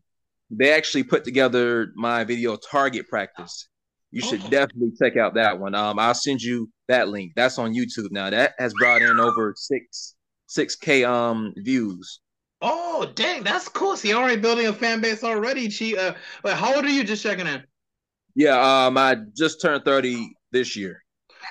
[0.51, 3.67] they actually put together my video target practice.
[4.11, 4.49] You should oh.
[4.49, 5.75] definitely check out that one.
[5.75, 7.33] Um, I'll send you that link.
[7.35, 8.29] That's on YouTube now.
[8.29, 10.15] That has brought in over six
[10.47, 12.19] six k um views.
[12.61, 13.95] Oh dang, that's cool.
[14.03, 15.69] You're already building a fan base already.
[15.69, 17.03] She uh, wait, how old are you?
[17.03, 17.63] Just checking in.
[18.35, 21.03] Yeah, um, I just turned thirty this year.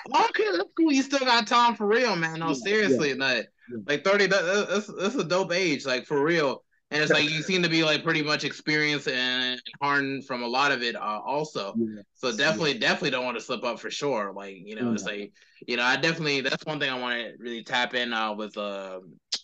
[0.07, 0.93] Okay, that's cool.
[0.93, 2.41] You still got time for real, man.
[2.41, 3.25] No, yeah, seriously, yeah.
[3.25, 3.49] like
[3.87, 4.27] like thirty.
[4.27, 6.65] That, that's that's a dope age, like for real.
[6.91, 10.47] And it's like you seem to be like pretty much experienced and hardened from a
[10.47, 11.75] lot of it, uh, also.
[11.77, 12.01] Yeah.
[12.15, 12.81] So definitely, yeah.
[12.81, 14.33] definitely don't want to slip up for sure.
[14.35, 14.93] Like you know, yeah.
[14.95, 15.33] it's like
[15.67, 18.57] you know, I definitely that's one thing I want to really tap in uh, with
[18.57, 19.01] uh,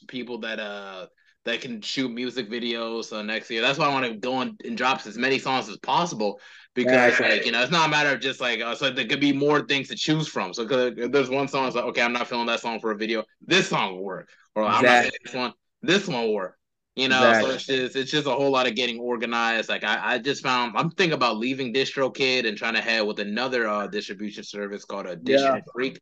[0.09, 1.07] people that uh
[1.45, 3.61] that can shoot music videos uh, next year.
[3.61, 6.41] That's why I want to go on and drop as many songs as possible
[6.75, 9.07] because yeah, like you know it's not a matter of just like uh, so there
[9.07, 10.53] could be more things to choose from.
[10.53, 12.97] So cause there's one song it's like okay I'm not feeling that song for a
[12.97, 13.25] video.
[13.41, 14.89] This song will work, or exactly.
[14.89, 15.53] I'm not this one.
[15.83, 16.59] This one will work.
[16.97, 17.51] You know, exactly.
[17.51, 19.69] so it's just it's just a whole lot of getting organized.
[19.69, 23.19] Like I, I just found I'm thinking about leaving DistroKid and trying to head with
[23.19, 25.61] another uh, distribution service called a Distro yeah.
[25.73, 26.01] Freak.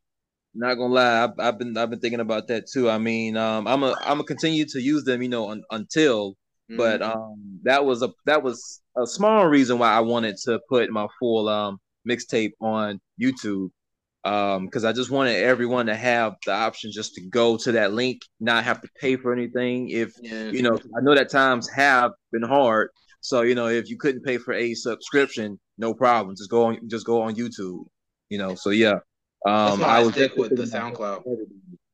[0.54, 2.90] Not gonna lie, I've, I've, been I've been thinking about that too.
[2.90, 6.32] I mean, um, I'm a I'm gonna continue to use them, you know, un, until.
[6.70, 6.76] Mm-hmm.
[6.76, 10.90] But um, that was a that was a small reason why I wanted to put
[10.90, 11.78] my full um
[12.08, 13.70] mixtape on YouTube.
[14.24, 17.92] Um, because I just wanted everyone to have the option just to go to that
[17.92, 19.88] link, not have to pay for anything.
[19.88, 20.50] If yeah.
[20.50, 22.90] you know, I know that times have been hard.
[23.20, 26.36] So you know, if you couldn't pay for a subscription, no problem.
[26.36, 27.84] Just go on, just go on YouTube.
[28.28, 28.98] You know, so yeah.
[29.44, 31.24] Um, I, I was stick with the SoundCloud.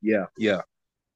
[0.02, 0.60] Yeah, yeah.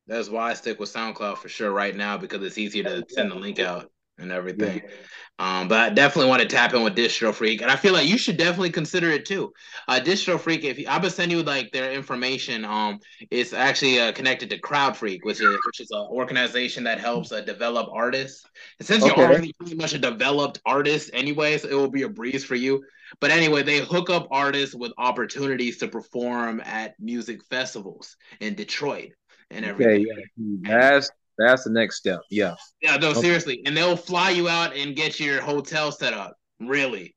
[0.06, 3.30] That's why I stick with SoundCloud for sure right now because it's easier to send
[3.30, 4.82] the link out and everything.
[4.84, 4.90] Yeah.
[5.38, 8.06] Um, but I definitely want to tap in with Distro Freak, and I feel like
[8.06, 9.52] you should definitely consider it too.
[9.88, 13.98] Uh, Distro Freak, if you, I'm gonna send you like their information, um, it's actually
[13.98, 17.88] uh, connected to Crowd Freak, which is which is an organization that helps uh, develop
[17.92, 18.44] artists.
[18.78, 19.14] And since okay.
[19.16, 22.84] you're already pretty much a developed artist, anyways, it will be a breeze for you.
[23.20, 29.12] But anyway, they hook up artists with opportunities to perform at music festivals in Detroit
[29.50, 30.06] and everything.
[30.06, 30.90] Okay, yeah.
[30.90, 32.20] That's that's the next step.
[32.30, 32.54] Yeah.
[32.80, 33.20] Yeah, no, okay.
[33.20, 33.62] seriously.
[33.66, 36.36] And they'll fly you out and get your hotel set up.
[36.60, 37.14] Really.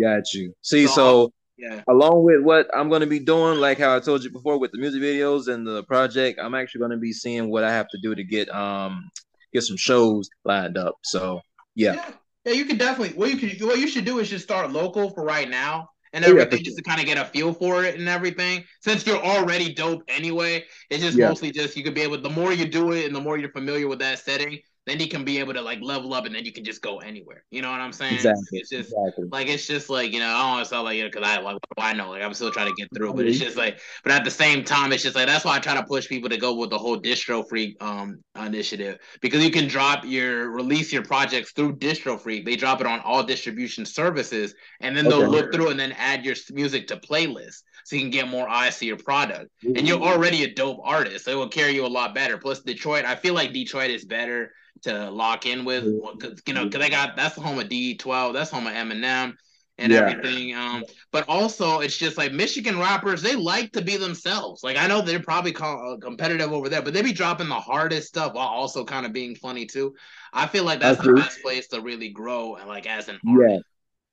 [0.00, 0.54] Got you.
[0.62, 1.82] See, so, so yeah.
[1.88, 4.72] Along with what I'm going to be doing, like how I told you before with
[4.72, 7.86] the music videos and the project, I'm actually going to be seeing what I have
[7.88, 9.10] to do to get um
[9.52, 10.94] get some shows lined up.
[11.02, 11.40] So
[11.74, 11.94] yeah.
[11.94, 12.10] yeah.
[12.46, 13.14] Yeah, you can definitely.
[13.18, 16.24] What you could, what you should do is just start local for right now, and
[16.24, 18.64] oh, everything, yeah, just to kind of get a feel for it and everything.
[18.80, 21.28] Since you're already dope anyway, it's just yeah.
[21.28, 22.20] mostly just you could be able.
[22.20, 24.58] The more you do it, and the more you're familiar with that setting,
[24.90, 26.98] then you can be able to like level up and then you can just go
[26.98, 27.44] anywhere.
[27.50, 28.14] You know what I'm saying?
[28.14, 28.58] Exactly.
[28.58, 29.28] It's just exactly.
[29.30, 31.28] like it's just like, you know, I don't want to sound like you know, because
[31.28, 32.10] I like what do I know?
[32.10, 34.64] Like I'm still trying to get through, but it's just like but at the same
[34.64, 36.78] time, it's just like that's why I try to push people to go with the
[36.78, 38.98] whole distro freak um initiative.
[39.20, 42.44] Because you can drop your release your projects through distro freak.
[42.44, 46.24] They drop it on all distribution services and then they'll look through and then add
[46.24, 49.50] your music to playlists so you can get more eyes to your product.
[49.64, 49.76] Mm-hmm.
[49.76, 52.38] And you're already a dope artist, so it will carry you a lot better.
[52.38, 55.82] Plus Detroit, I feel like Detroit is better to lock in with.
[56.20, 59.34] Cause, you know, because they got that's the home of D12, that's home of Eminem.
[59.80, 60.08] and yeah.
[60.08, 60.54] everything.
[60.54, 64.62] Um, but also it's just like Michigan rappers, they like to be themselves.
[64.62, 68.08] Like I know they're probably uh, competitive over there, but they be dropping the hardest
[68.08, 69.94] stuff while also kind of being funny too.
[70.32, 71.22] I feel like that's, that's the true.
[71.22, 73.64] best place to really grow and like as an artist.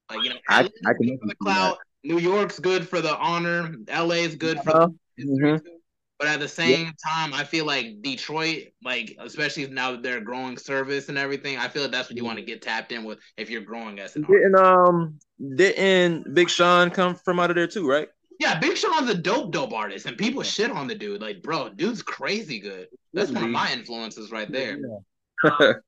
[0.09, 0.15] Yeah.
[0.15, 1.77] Like you know, I, I can for the clout.
[2.03, 3.75] New York's good for the honor.
[3.89, 4.89] LA's good for uh-huh.
[5.17, 5.67] the mm-hmm.
[6.19, 6.91] But at the same yeah.
[7.05, 11.67] time, I feel like Detroit, like especially now that they're growing service and everything, I
[11.67, 14.15] feel like that's what you want to get tapped in with if you're growing as
[14.15, 15.19] an didn't, um
[15.55, 18.07] didn't Big Sean come from out of there too, right?
[18.39, 21.21] Yeah, Big Sean's a dope, dope artist, and people shit on the dude.
[21.21, 22.87] Like, bro, dude's crazy good.
[23.13, 24.79] That's one of my influences right there.
[25.43, 25.73] Yeah.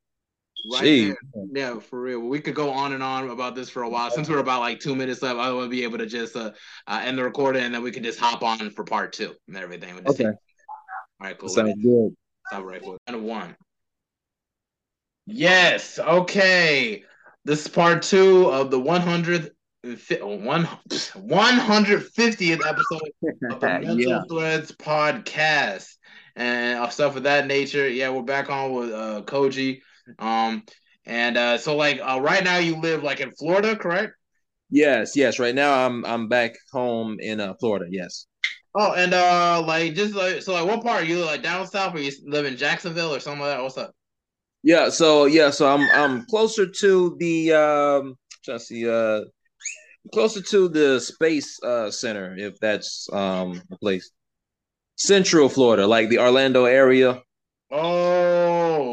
[0.72, 1.16] Right Jeez.
[1.34, 1.46] there.
[1.54, 2.20] Yeah, for real.
[2.20, 4.12] We could go on and on about this for a while.
[4.12, 6.52] Since we're about like two minutes left, I want to be able to just uh,
[6.88, 9.58] uh, end the recording and then we can just hop on for part two and
[9.58, 9.96] everything.
[9.96, 10.26] We'll okay.
[10.26, 10.34] All
[11.22, 11.50] right, cool.
[11.50, 12.16] Sounds good.
[12.48, 13.56] Stop right one.
[15.26, 16.00] Yes.
[16.00, 17.04] Okay.
[17.46, 19.52] This is part two of the 100th
[19.86, 23.02] 150th episode
[23.50, 24.22] of the Mental yeah.
[24.30, 25.96] Threads podcast
[26.36, 27.88] and stuff of that nature.
[27.88, 29.82] Yeah, we're back on with uh COJI.
[30.18, 30.64] Um,
[31.06, 34.14] and uh, so like uh, right now you live like in Florida, correct?
[34.70, 35.40] Yes, yes.
[35.40, 37.86] Right now I'm I'm back home in uh, Florida.
[37.90, 38.28] Yes.
[38.76, 41.96] Oh, and uh, like just like so, like what part are you like down south,
[41.96, 43.64] or you live in Jacksonville or something like that?
[43.64, 43.92] What's up?
[44.62, 49.22] Yeah, so yeah, so I'm I'm closer to the um, trying to see uh,
[50.14, 54.12] closer to the space uh center, if that's um a place.
[54.98, 57.22] Central Florida, like the Orlando area.
[57.72, 58.39] Oh,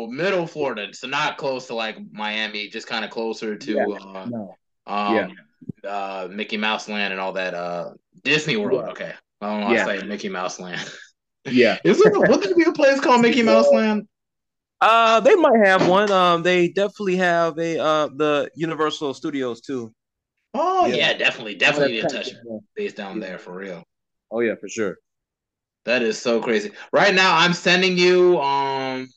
[0.08, 3.84] middle Florida, so not close to like Miami, just kind of closer to yeah.
[3.84, 4.56] Uh, no.
[4.86, 5.36] um,
[5.84, 5.90] yeah.
[5.90, 7.54] uh, Mickey Mouse Land and all that.
[7.54, 7.90] Uh,
[8.24, 8.82] Disney World.
[8.84, 8.90] Yeah.
[8.92, 9.74] Okay, I don't know.
[9.74, 9.86] Yeah.
[9.86, 10.90] I say Mickey Mouse Land.
[11.48, 14.08] Yeah, is there would there be a place called Mickey Mouse Land?
[14.80, 16.10] Uh, they might have one.
[16.10, 19.94] Um, they definitely have a uh the Universal Studios too.
[20.54, 22.30] Oh yeah, yeah definitely, definitely a touch
[22.74, 23.84] base down there for real.
[24.30, 24.96] Oh yeah, for sure.
[25.84, 26.72] That is so crazy.
[26.92, 29.08] Right now, I'm sending you um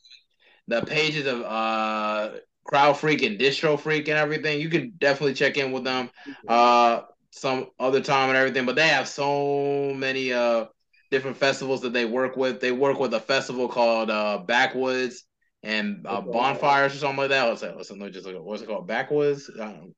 [0.70, 2.30] the pages of uh
[2.64, 4.60] Crowd Freak and Distro Freak and everything.
[4.60, 6.10] You can definitely check in with them
[6.48, 8.66] uh some other time and everything.
[8.66, 10.66] But they have so many uh
[11.10, 12.60] different festivals that they work with.
[12.60, 15.24] They work with a festival called uh Backwoods
[15.62, 17.48] and uh, bonfires or something like that.
[17.48, 17.76] What's that?
[17.76, 18.86] What's, it, just like, what's it called?
[18.86, 19.50] Backwoods.
[19.58, 19.94] Um,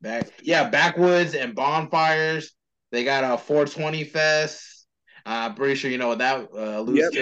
[0.00, 2.52] back yeah, backwoods and bonfires.
[2.92, 4.79] They got a 420 fest.
[5.26, 7.12] I'm pretty sure you know what that uh, yep.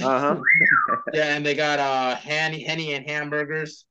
[0.00, 0.40] Uh huh.
[1.14, 3.84] yeah, and they got uh Henny, Henny and hamburgers.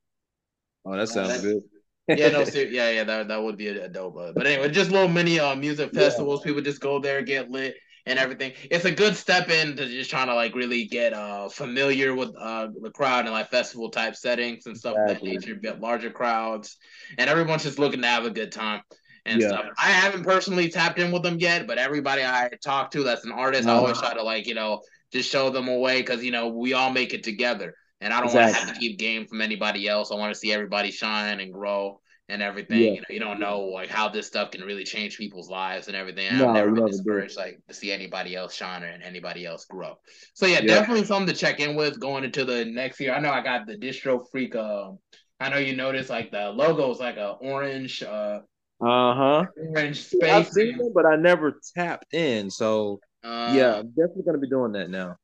[0.85, 1.63] Oh, that sounds uh, good.
[2.07, 4.17] yeah, no, yeah, yeah, that, that would be a, a dope.
[4.17, 6.41] Uh, but anyway, just little mini uh music festivals.
[6.41, 6.49] Yeah.
[6.49, 8.53] People just go there, get lit and everything.
[8.69, 12.69] It's a good step into just trying to like really get uh familiar with uh
[12.81, 15.31] the crowd and like festival type settings and stuff exactly.
[15.31, 16.77] that nature, get larger crowds,
[17.17, 18.81] and everyone's just looking to have a good time
[19.25, 19.49] and yeah.
[19.49, 19.65] stuff.
[19.77, 23.31] I haven't personally tapped in with them yet, but everybody I talk to that's an
[23.31, 23.77] artist, uh-huh.
[23.77, 24.81] I always try to like, you know,
[25.11, 27.75] just show them a way because you know we all make it together.
[27.99, 28.53] And I don't exactly.
[28.53, 30.11] want to have to keep game from anybody else.
[30.11, 32.79] I want to see everybody shine and grow and everything.
[32.79, 32.91] Yeah.
[32.91, 35.95] You know, you don't know like how this stuff can really change people's lives and
[35.95, 36.35] everything.
[36.37, 39.95] No, I've never been discouraged like to see anybody else shine and anybody else grow.
[40.33, 43.13] So yeah, yeah, definitely something to check in with going into the next year.
[43.13, 44.55] I know I got the distro freak.
[44.55, 44.91] Uh,
[45.39, 48.01] I know you noticed like the logo is like a orange.
[48.01, 48.39] Uh,
[48.81, 49.45] uh huh.
[49.93, 50.23] Space.
[50.23, 52.49] I've seen them, but I never tapped in.
[52.49, 55.17] So uh, yeah, I'm definitely gonna be doing that now.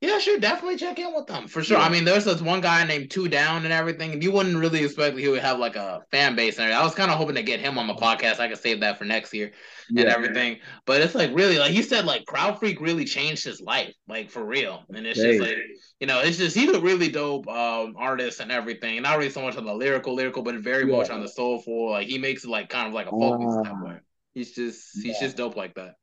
[0.00, 0.38] Yeah, sure.
[0.38, 1.78] Definitely check in with them for sure.
[1.78, 1.84] Yeah.
[1.84, 4.84] I mean, there's this one guy named Two Down and everything, and you wouldn't really
[4.84, 6.60] expect he would have like a fan base.
[6.60, 8.38] And I was kind of hoping to get him on the podcast.
[8.38, 9.50] I could save that for next year
[9.88, 10.58] and everything.
[10.86, 14.30] But it's like really, like you said, like Crowd Freak really changed his life, like
[14.30, 14.84] for real.
[14.94, 15.56] And it's just like
[15.98, 19.02] you know, it's just he's a really dope um, artist and everything.
[19.02, 20.96] Not really so much on the lyrical, lyrical, but very yeah.
[20.96, 21.90] much on the soulful.
[21.90, 23.96] Like he makes it like kind of like a focus uh, that way.
[24.32, 25.94] He's just he's just dope like that.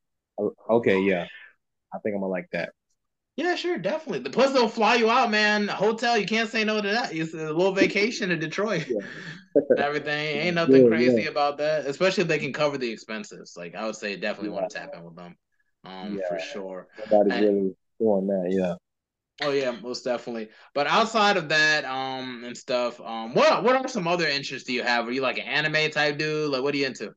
[0.69, 1.27] Okay, yeah,
[1.93, 2.71] I think I'm gonna like that.
[3.37, 4.19] Yeah, sure, definitely.
[4.19, 5.67] The plus they'll fly you out, man.
[5.67, 7.13] Hotel, you can't say no to that.
[7.13, 8.89] It's a little vacation in Detroit.
[9.77, 11.29] Everything ain't nothing yeah, crazy yeah.
[11.29, 11.85] about that.
[11.85, 13.55] Especially if they can cover the expenses.
[13.57, 14.55] Like I would say, definitely yeah.
[14.55, 15.35] want to tap in with them,
[15.83, 16.87] um, for sure.
[17.11, 18.75] Nobody's and, really doing that, yeah.
[19.45, 20.47] Oh yeah, most definitely.
[20.73, 24.73] But outside of that, um, and stuff, um, what what are some other interests do
[24.73, 25.07] you have?
[25.09, 26.51] Are you like an anime type dude?
[26.51, 27.13] Like, what are you into?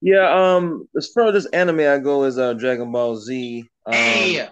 [0.00, 3.64] Yeah, um, as far as anime I go is uh Dragon Ball Z.
[3.84, 4.48] Um, hey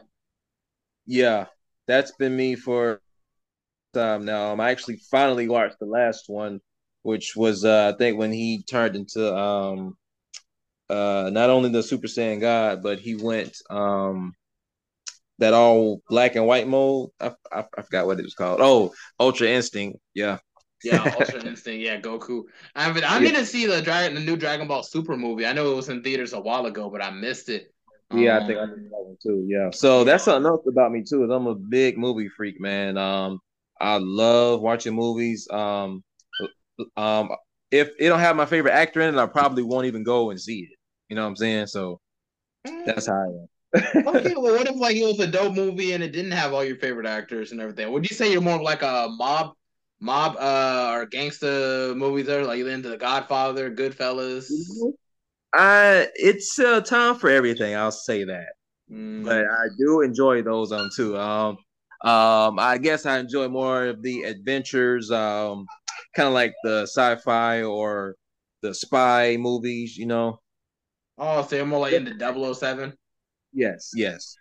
[1.07, 1.46] yeah,
[1.86, 3.00] that's been me for
[3.94, 4.52] time now.
[4.52, 6.61] Um, I actually finally watched the last one,
[7.02, 9.96] which was uh, I think when he turned into um
[10.88, 14.34] uh not only the Super Saiyan God, but he went um
[15.38, 17.11] that all black and white mode.
[17.20, 18.61] I, I, I forgot what it was called.
[18.62, 19.98] Oh, Ultra Instinct.
[20.14, 20.38] Yeah.
[20.82, 21.84] Yeah, Ultra Instinct.
[21.84, 22.44] Yeah, Goku.
[22.74, 23.18] I mean, I yeah.
[23.18, 25.46] need to see the dragon, the new Dragon Ball Super movie.
[25.46, 27.72] I know it was in theaters a while ago, but I missed it.
[28.12, 29.44] Yeah, um, I think I did that one too.
[29.48, 29.70] Yeah.
[29.70, 31.24] So that's something else about me too.
[31.24, 32.96] Is I'm a big movie freak, man.
[32.96, 33.40] Um,
[33.80, 35.48] I love watching movies.
[35.50, 36.04] Um,
[36.96, 37.30] um,
[37.70, 40.40] if it don't have my favorite actor in it, I probably won't even go and
[40.40, 40.78] see it.
[41.09, 41.66] You know what I'm saying?
[41.66, 42.00] So
[42.84, 43.48] that's how I am.
[44.07, 46.64] okay, well, what if like it was a dope movie and it didn't have all
[46.64, 47.90] your favorite actors and everything?
[47.92, 49.54] Would you say you're more of like a mob,
[50.00, 52.26] mob, uh, or gangster movies?
[52.26, 54.48] There, like you into The Godfather, Goodfellas.
[55.57, 57.74] I it's a time for everything.
[57.74, 58.52] I'll say that,
[58.90, 59.24] mm.
[59.24, 61.16] but I do enjoy those um too.
[61.16, 61.57] Um,
[62.04, 65.66] um, I guess I enjoy more of the adventures, um,
[66.14, 68.16] kind of like the sci-fi or
[68.62, 69.96] the spy movies.
[69.96, 70.40] You know.
[71.18, 72.92] Oh, so you're more like into 007?
[73.54, 74.36] Yes, yes.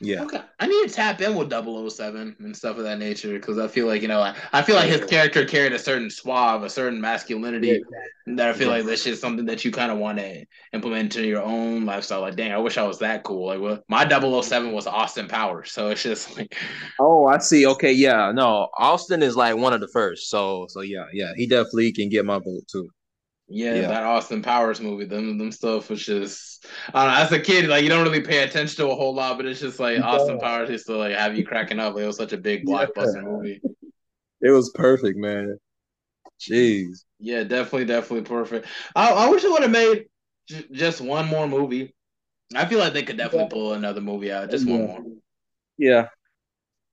[0.00, 0.24] Yeah.
[0.24, 0.42] Okay.
[0.60, 3.86] I need to tap in with 007 and stuff of that nature because I feel
[3.86, 7.00] like, you know, I, I feel like his character carried a certain suave, a certain
[7.00, 8.34] masculinity yeah.
[8.36, 8.74] that I feel yeah.
[8.74, 10.44] like that's just something that you kind of want to
[10.74, 12.20] implement into your own lifestyle.
[12.20, 13.46] Like, dang, I wish I was that cool.
[13.46, 15.72] Like, well, my 007 was Austin Powers.
[15.72, 16.56] So it's just like.
[16.98, 17.66] Oh, I see.
[17.66, 17.92] Okay.
[17.92, 18.32] Yeah.
[18.32, 20.28] No, Austin is like one of the first.
[20.30, 21.32] So, so yeah, yeah.
[21.36, 22.90] He definitely can get my vote too.
[23.48, 27.32] Yeah, yeah, that Austin Powers movie, them them stuff was just I don't know, as
[27.32, 29.78] a kid, like you don't really pay attention to a whole lot, but it's just
[29.78, 30.04] like yeah.
[30.04, 31.94] Austin Powers used to like have you cracking up.
[31.94, 33.20] Like, it was such a big blockbuster yeah.
[33.22, 33.60] movie.
[34.40, 35.58] It was perfect, man.
[36.40, 37.04] Jeez.
[37.20, 38.66] Yeah, definitely, definitely perfect.
[38.96, 40.06] I, I wish it would have made
[40.48, 41.94] j- just one more movie.
[42.54, 45.04] I feel like they could definitely pull another movie out, just one more.
[45.78, 46.08] Yeah.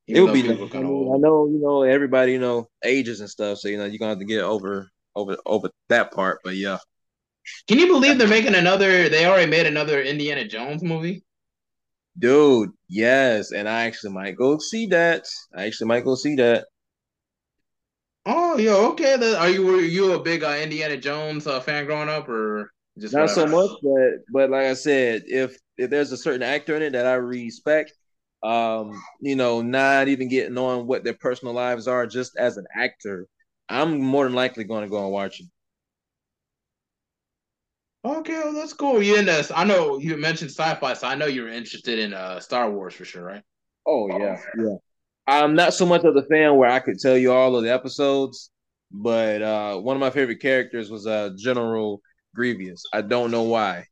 [0.08, 0.43] Even it would be.
[0.70, 3.97] Kind I know, you know, everybody, you know, ages and stuff, so you know, you're
[3.97, 6.39] gonna have to get over over over that part.
[6.43, 6.78] But yeah.
[7.68, 9.09] Can you believe they're making another?
[9.09, 11.24] They already made another Indiana Jones movie.
[12.18, 15.26] Dude, yes, and I actually might go see that.
[15.55, 16.66] I actually might go see that.
[18.26, 19.36] Oh, yeah, okay.
[19.36, 23.14] Are you were you a big uh, Indiana Jones uh, fan growing up, or just
[23.14, 23.49] not whatever?
[23.49, 23.72] so much?
[23.82, 27.16] But but like I said, if if there's a certain actor in it that I
[27.16, 27.93] respect,
[28.43, 32.66] um, you know, not even getting on what their personal lives are, just as an
[32.76, 33.28] actor,
[33.70, 35.47] I'm more than likely going to go and watch it.
[38.05, 39.01] Okay, well, that's cool.
[39.01, 39.49] You in this?
[39.55, 43.05] I know you mentioned sci-fi, so I know you're interested in uh Star Wars for
[43.05, 43.43] sure, right?
[43.88, 44.76] Oh yeah, yeah.
[45.26, 47.72] I'm not so much of the fan where I could tell you all of the
[47.72, 48.51] episodes,
[48.91, 52.01] but uh one of my favorite characters was uh General
[52.36, 52.84] Grievous.
[52.91, 53.86] I don't know why.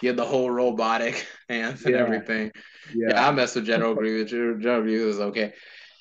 [0.00, 2.00] Yeah, the whole robotic hands and yeah.
[2.00, 2.52] everything.
[2.94, 3.08] Yeah.
[3.10, 3.28] yeah.
[3.28, 4.30] I mess with General Grievous.
[4.30, 5.54] General Grievous is okay.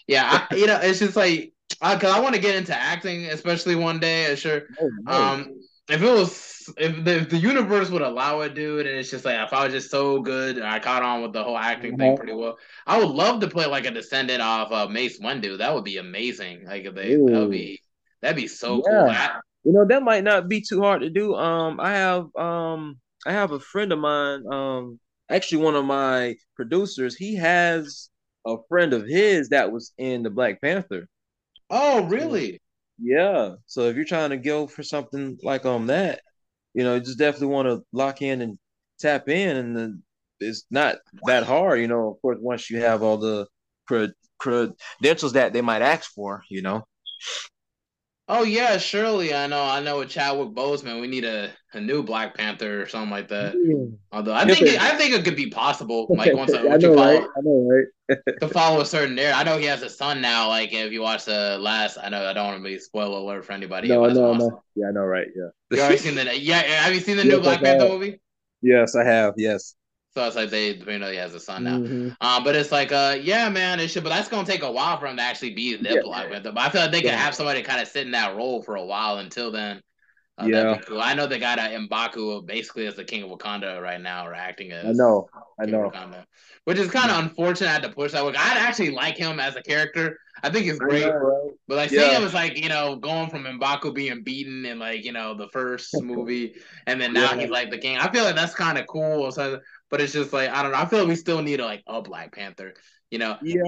[0.08, 3.26] Yeah, I, you know, it's just like because I, I want to get into acting,
[3.26, 4.36] especially one day.
[4.36, 4.64] Sure.
[4.80, 5.60] Oh, um,
[5.90, 9.26] if it was if the, if the universe would allow it, dude, and it's just
[9.26, 11.98] like if I was just so good and I caught on with the whole acting
[11.98, 15.58] thing pretty well, I would love to play like a descendant of uh, Mace Windu.
[15.58, 16.66] That would be amazing.
[16.66, 17.82] Like if they, that would be
[18.22, 18.92] that'd be so yeah.
[18.92, 19.10] cool.
[19.10, 21.36] I, you know that might not be too hard to do.
[21.36, 24.44] Um, I have um I have a friend of mine.
[24.52, 25.00] Um,
[25.30, 27.16] actually one of my producers.
[27.16, 28.10] He has
[28.46, 31.08] a friend of his that was in the Black Panther.
[31.70, 32.62] Oh, really?
[33.02, 33.56] Yeah.
[33.66, 36.22] So if you're trying to go for something like on um, that,
[36.74, 38.58] you know, you just definitely want to lock in and
[39.00, 40.04] tap in, and then
[40.40, 42.12] it's not that hard, you know.
[42.12, 43.48] Of course, once you have all the
[44.40, 46.86] credentials that they might ask for, you know.
[48.32, 49.64] Oh yeah, surely I know.
[49.64, 53.28] I know with Chadwick Boseman, we need a, a new Black Panther or something like
[53.30, 53.56] that.
[53.56, 53.98] Yeah.
[54.12, 56.06] Although I think it, I think it could be possible.
[56.20, 57.24] Like once, I know, follow, right?
[57.24, 58.18] I know, right?
[58.42, 59.40] to follow a certain narrative.
[59.40, 60.48] I know he has a son now.
[60.48, 63.46] Like if you watch the last, I know I don't want to be spoiler alert
[63.46, 63.88] for anybody.
[63.88, 64.64] No, no, no.
[64.76, 65.28] Yeah, I know, right?
[65.36, 65.50] Yeah.
[65.72, 66.38] You already seen the?
[66.38, 68.20] Yeah, have you seen the yes, new Black Panther movie?
[68.62, 69.34] Yes, I have.
[69.38, 69.76] Yes.
[70.12, 71.78] So it's like they, you know, he has a son now.
[71.78, 72.10] Mm-hmm.
[72.20, 74.04] Um, but it's like, uh, yeah, man, it should.
[74.04, 76.02] But that's gonna take a while for him to actually be the yeah.
[76.04, 76.52] Black Panther.
[76.52, 77.12] But I feel like they yeah.
[77.12, 79.82] could have somebody kind of sit in that role for a while until then.
[80.40, 81.02] Uh, yeah, cool.
[81.02, 84.34] I know they got uh, M'Baku basically as the king of Wakanda right now, or
[84.34, 84.86] acting as.
[84.86, 85.28] I know,
[85.60, 85.90] I know.
[85.90, 86.26] Wakanda,
[86.64, 87.24] which is kind of yeah.
[87.24, 87.70] unfortunate.
[87.70, 88.24] I had to push that.
[88.24, 90.18] I'd actually like him as a character.
[90.42, 91.06] I think he's great.
[91.06, 91.52] Know, right?
[91.68, 92.00] But like yeah.
[92.00, 95.34] seeing him was like you know going from M'Baku being beaten in like you know
[95.34, 96.56] the first movie,
[96.88, 97.42] and then now yeah.
[97.42, 97.98] he's like the king.
[97.98, 99.32] I feel like that's kind of cool.
[99.34, 99.60] So
[99.90, 100.78] but it's just like I don't know.
[100.78, 102.74] I feel like we still need a, like a Black Panther.
[103.12, 103.38] You know?
[103.42, 103.64] Yeah,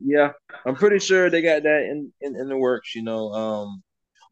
[0.00, 0.32] yeah.
[0.66, 2.94] I'm pretty sure they got that in in, in the works.
[2.94, 3.82] You know, um,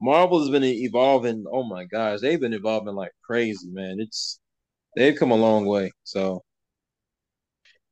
[0.00, 1.44] Marvel has been evolving.
[1.50, 3.96] Oh my gosh, they've been evolving like crazy, man.
[3.98, 4.38] It's
[4.96, 5.92] they've come a long way.
[6.04, 6.42] So.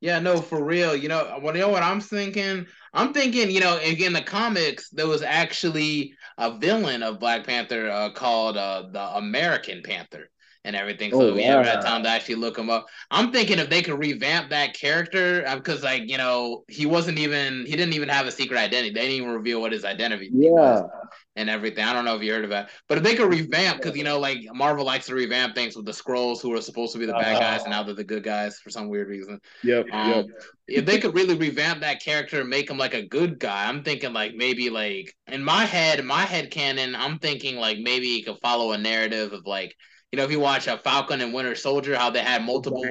[0.01, 0.95] Yeah, no, for real.
[0.95, 2.67] You know, what you know what I'm thinking?
[2.95, 7.91] I'm thinking, you know, in the comics, there was actually a villain of Black Panther
[7.91, 10.31] uh, called uh, the American Panther
[10.65, 11.11] and everything.
[11.11, 13.83] So oh, if you had time to actually look him up, I'm thinking if they
[13.83, 18.09] could revamp that character, because uh, like you know he wasn't even he didn't even
[18.09, 18.93] have a secret identity.
[18.93, 20.51] They didn't even reveal what his identity yeah.
[20.51, 20.91] was
[21.37, 21.85] and everything.
[21.85, 24.05] I don't know if you heard of that, but if they could revamp, because you
[24.05, 27.07] know like Marvel likes to revamp things with the Skrulls who are supposed to be
[27.07, 29.41] the bad uh, guys and now they're the good guys for some weird reason.
[29.63, 29.87] Yep.
[29.93, 30.27] Um, yep.
[30.67, 33.83] If they could really revamp that character and make him like a good guy, I'm
[33.83, 38.23] thinking like maybe like in my head, my head canon, I'm thinking like maybe he
[38.23, 39.75] could follow a narrative of like
[40.13, 42.83] you know, if you watch a Falcon and Winter Soldier, how they had multiple.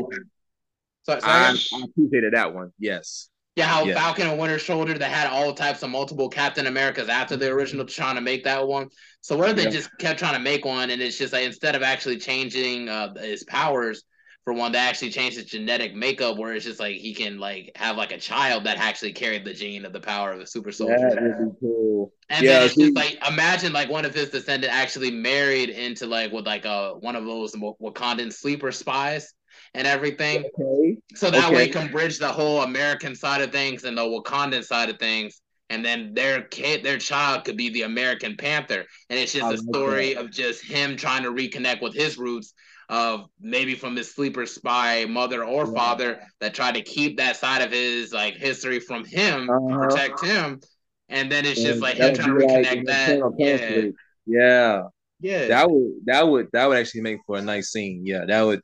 [1.04, 1.34] Sorry, sorry.
[1.34, 2.72] I, I appreciated that one.
[2.80, 3.30] Yes.
[3.56, 3.96] Yeah, how yeah.
[3.96, 7.86] Falcon and Winter Soldier they had all types of multiple Captain Americas after the original
[7.86, 8.90] trying to make that one.
[9.22, 9.72] So what if they yeah.
[9.72, 13.16] just kept trying to make one and it's just like instead of actually changing uh,
[13.16, 14.04] his powers
[14.48, 17.70] for one, they actually changed his genetic makeup where it's just like he can like
[17.76, 20.72] have like a child that actually carried the gene of the power of the super
[20.72, 20.96] soldier.
[20.98, 22.14] That would be cool.
[22.30, 26.06] And yeah, then it's just like imagine like one of his descendants actually married into
[26.06, 29.34] like with like a one of those Wakandan sleeper spies
[29.74, 30.46] and everything.
[30.58, 30.98] Okay.
[31.16, 31.54] So that okay.
[31.54, 35.42] way can bridge the whole American side of things and the Wakandan side of things.
[35.70, 38.86] And then their kid, their child could be the American Panther.
[39.10, 42.54] And it's just I a story of just him trying to reconnect with his roots
[42.90, 45.74] of maybe from his sleeper spy mother or yeah.
[45.74, 49.78] father that tried to keep that side of his like history from him, uh-huh.
[49.78, 50.62] protect him.
[51.10, 53.94] And then it's just like him trying to reconnect like that.
[54.26, 54.42] Yeah.
[54.82, 54.84] yeah.
[55.20, 55.48] Yeah.
[55.48, 58.06] That would that would that would actually make for a nice scene.
[58.06, 58.62] Yeah, that would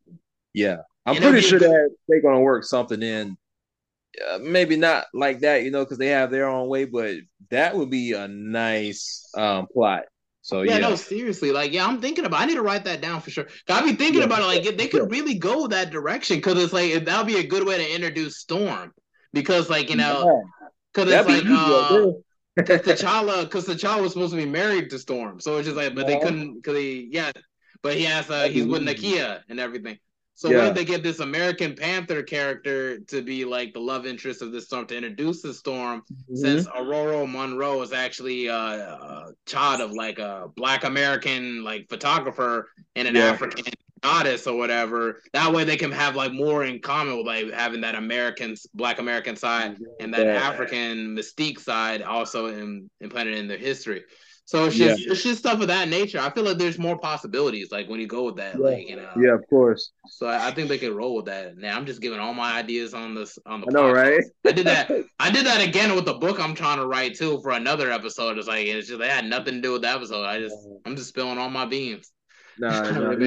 [0.53, 0.77] yeah.
[1.05, 3.37] I'm pretty sure that they're gonna work something in.
[4.31, 7.15] Uh, maybe not like that, you know, because they have their own way, but
[7.49, 10.03] that would be a nice um, plot.
[10.43, 12.41] So yeah, yeah, no, seriously, like yeah, I'm thinking about.
[12.41, 13.47] I need to write that down for sure.
[13.69, 14.25] I've been thinking yeah.
[14.25, 14.45] about it.
[14.45, 17.65] Like they could really go that direction because it's like that would be a good
[17.65, 18.93] way to introduce Storm
[19.31, 20.43] because like you know
[20.93, 21.21] because yeah.
[21.21, 22.11] it's like uh,
[22.59, 25.95] Cause T'Challa, because T'Challa was supposed to be married to Storm, so it's just like,
[25.95, 27.31] but they couldn't, because he, yeah,
[27.81, 29.97] but he has, uh, he's with Nakia and everything.
[30.35, 30.65] So yeah.
[30.65, 34.65] when they get this American Panther character to be like the love interest of this
[34.65, 36.35] storm to introduce the storm, mm-hmm.
[36.35, 42.69] since Ororo Munroe is actually uh, a child of like a Black American like photographer
[42.95, 43.25] and an yeah.
[43.25, 43.63] African
[44.01, 45.21] goddess or whatever.
[45.33, 48.99] That way they can have like more in common with like having that American Black
[48.99, 50.33] American side and that yeah.
[50.33, 54.03] African mystique side also in, implanted in their history.
[54.45, 55.11] So it's just yeah.
[55.13, 56.19] it's just stuff of that nature.
[56.19, 58.61] I feel like there's more possibilities, like when you go with that, yeah.
[58.61, 59.09] like you know.
[59.17, 59.91] Yeah, of course.
[60.07, 61.57] So I, I, think they could roll with that.
[61.57, 63.67] Now I'm just giving all my ideas on this on the.
[63.67, 63.95] I know, podcast.
[63.95, 64.23] right?
[64.45, 64.91] I did that.
[65.19, 68.37] I did that again with the book I'm trying to write too for another episode.
[68.37, 70.25] It's like it's just it had nothing to do with the episode.
[70.25, 72.11] I just I'm just spilling all my beans.
[72.59, 73.17] Nah, no,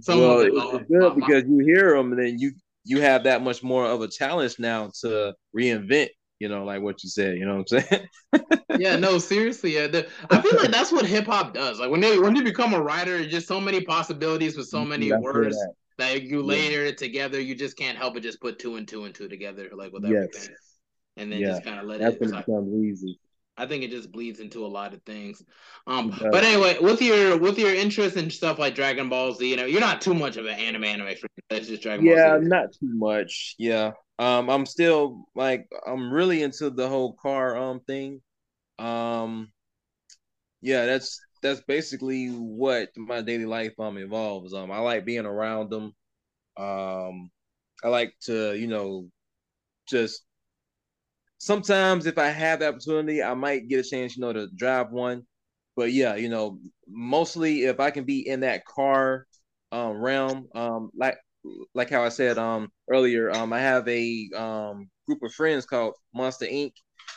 [0.00, 2.50] Some well, it's oh, good my, because you hear them and then you
[2.82, 6.08] you have that much more of a challenge now to reinvent
[6.42, 8.08] you know, like what you said, you know what I'm saying?
[8.80, 9.76] yeah, no, seriously.
[9.76, 11.78] Yeah, the, I feel like that's what hip hop does.
[11.78, 15.12] Like when they when you become a writer, just so many possibilities with so many
[15.12, 15.74] words that.
[15.98, 16.22] that.
[16.24, 16.88] you layer yeah.
[16.88, 17.40] it together.
[17.40, 20.04] You just can't help but just put two and two and two together, like with
[20.04, 20.48] yes.
[21.16, 21.50] and then yeah.
[21.50, 22.32] just kind of let that's it.
[22.32, 23.20] That's becomes easy.
[23.56, 25.44] I think it just bleeds into a lot of things.
[25.86, 29.56] Um, but anyway, with your with your interest in stuff like Dragon Ball Z, you
[29.56, 31.14] know, you're not too much of an anime anime.
[31.48, 32.44] That's just Dragon yeah, Ball Z.
[32.44, 33.54] Yeah, not too much.
[33.58, 33.92] Yeah.
[34.18, 38.22] Um, I'm still like I'm really into the whole car um thing.
[38.78, 39.52] Um,
[40.60, 44.54] yeah, that's that's basically what my daily life um involves.
[44.54, 45.92] Um, I like being around them.
[46.56, 47.30] Um,
[47.84, 49.10] I like to you know
[49.88, 50.24] just
[51.38, 54.90] sometimes if I have the opportunity, I might get a chance, you know, to drive
[54.90, 55.24] one.
[55.76, 59.26] But yeah, you know, mostly if I can be in that car
[59.72, 61.16] um, realm, um, like
[61.74, 65.94] like how I said um earlier, um, I have a um group of friends called
[66.14, 66.72] Monster Inc.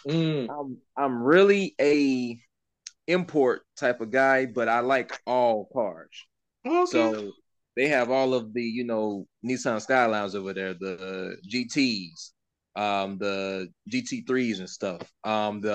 [0.07, 0.49] Mm.
[0.49, 2.39] I'm I'm really a
[3.07, 6.25] import type of guy, but I like all cars.
[6.65, 6.85] Okay.
[6.85, 7.31] So
[7.75, 12.31] they have all of the you know Nissan Skylines over there, the GTS,
[12.75, 15.73] um, the GT3s and stuff, um, the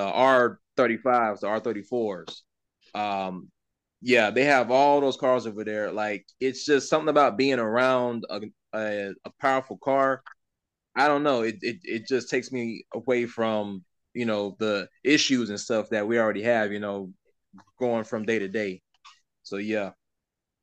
[0.79, 2.41] R35s, the R34s.
[2.95, 3.51] Um,
[4.03, 5.93] yeah, they have all those cars over there.
[5.93, 8.41] Like it's just something about being around a,
[8.75, 10.23] a, a powerful car.
[10.97, 11.43] I don't know.
[11.43, 13.85] It, it it just takes me away from
[14.15, 16.73] you know the issues and stuff that we already have.
[16.73, 17.13] You know,
[17.79, 18.83] going from day to day.
[19.43, 19.93] So yeah.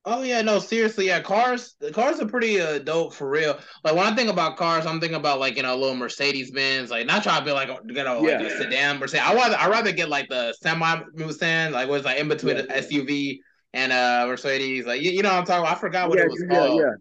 [0.09, 1.19] Oh yeah, no, seriously, yeah.
[1.19, 3.59] Cars, the cars are pretty uh, dope for real.
[3.83, 6.49] Like when I think about cars, I'm thinking about like you know a little Mercedes
[6.49, 6.89] Benz.
[6.89, 8.37] Like not trying to be like you know yeah.
[8.37, 9.25] like a sedan Mercedes.
[9.25, 12.61] I rather I rather get like the semi Mustang, like what's like in between yeah.
[12.61, 13.39] the SUV
[13.73, 14.85] and uh Mercedes.
[14.85, 15.65] Like you, you know what I'm talking.
[15.65, 15.75] about?
[15.75, 16.81] I forgot what yeah, it was yeah, called.
[16.81, 16.93] Yeah.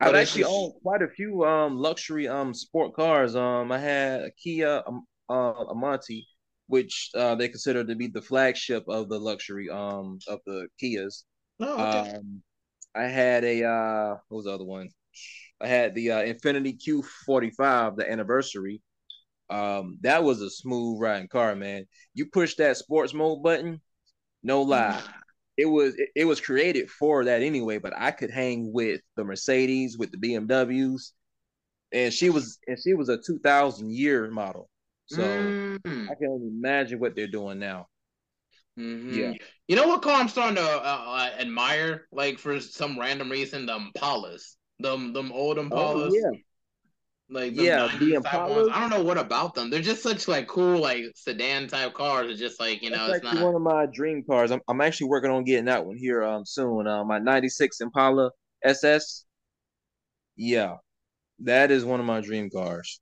[0.00, 0.54] I've actually just...
[0.54, 3.34] owned quite a few um luxury um sport cars.
[3.34, 6.22] Um, I had a Kia um, uh, Amanti,
[6.68, 11.24] which uh, they consider to be the flagship of the luxury um of the Kias.
[11.60, 12.16] Oh, okay.
[12.16, 12.42] Um,
[12.94, 14.88] I had a uh, what was the other one?
[15.60, 18.80] I had the uh, Infiniti Q45, the anniversary.
[19.50, 21.86] Um, that was a smooth riding car, man.
[22.14, 23.80] You push that sports mode button,
[24.42, 25.02] no lie.
[25.60, 29.24] It was it, it was created for that anyway, but I could hang with the
[29.24, 31.10] Mercedes, with the BMWs,
[31.90, 34.70] and she was and she was a 2000 year model.
[35.06, 35.80] So mm.
[35.84, 37.88] I can only imagine what they're doing now.
[38.78, 39.12] Mm-hmm.
[39.12, 39.32] Yeah.
[39.66, 43.66] You know what car I'm starting to uh, uh, admire, like for some random reason,
[43.66, 46.10] the Impalas, them them old oh, Impalas.
[46.10, 46.38] Oh, yeah.
[47.30, 48.70] Like the yeah, the Impalas.
[48.72, 49.68] I don't know what about them.
[49.68, 52.30] They're just such like cool like sedan type cars.
[52.30, 54.50] It's just like you know, That's it's not one of my dream cars.
[54.50, 56.86] I'm I'm actually working on getting that one here um soon.
[56.86, 58.30] Uh, my '96 Impala
[58.64, 59.24] SS.
[60.36, 60.76] Yeah,
[61.40, 63.00] that is one of my dream cars.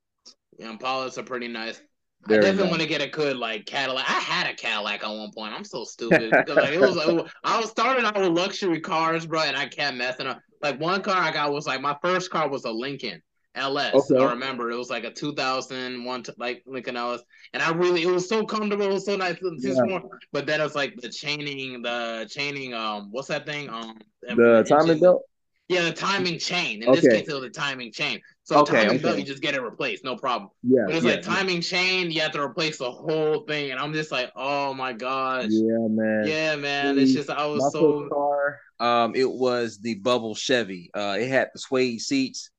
[0.57, 1.79] Yeah, Impalas are pretty nice.
[2.25, 2.71] Very I definitely nice.
[2.71, 4.09] want to get a good like Cadillac.
[4.09, 5.53] I had a Cadillac at one point.
[5.53, 9.41] I'm so stupid because like it was I was starting out with luxury cars, bro,
[9.41, 10.39] and I kept messing up.
[10.61, 13.21] Like one car I got was like my first car was a Lincoln
[13.55, 13.93] LS.
[14.11, 14.23] Okay.
[14.23, 17.21] I remember it was like a 2001 like Lincoln LS,
[17.53, 19.37] and I really it was so comfortable, it was so nice.
[19.59, 19.99] Yeah.
[20.31, 22.73] But then it was like the chaining, the chaining.
[22.73, 23.69] Um, what's that thing?
[23.69, 25.23] Um, the timing belt.
[25.69, 26.83] Yeah, the timing chain.
[26.83, 27.01] In okay.
[27.01, 28.21] this case, it was the timing chain.
[28.47, 28.97] So okay, timing okay.
[28.99, 30.51] belt, you just get it replaced, no problem.
[30.63, 30.83] Yeah.
[30.85, 31.61] But it's yeah, like timing yeah.
[31.63, 35.47] chain, you have to replace the whole thing, and I'm just like, oh my gosh.
[35.49, 36.23] Yeah, man.
[36.25, 36.97] Yeah, man.
[36.97, 38.07] It's just I was so.
[38.07, 40.89] Car, um, it was the bubble Chevy.
[40.93, 42.51] Uh, it had the suede seats,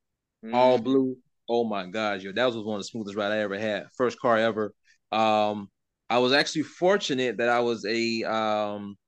[0.45, 0.55] mm.
[0.55, 1.17] all blue.
[1.49, 3.87] Oh my gosh, yo, that was one of the smoothest ride I ever had.
[3.97, 4.75] First car ever.
[5.11, 5.71] Um,
[6.11, 8.99] I was actually fortunate that I was a um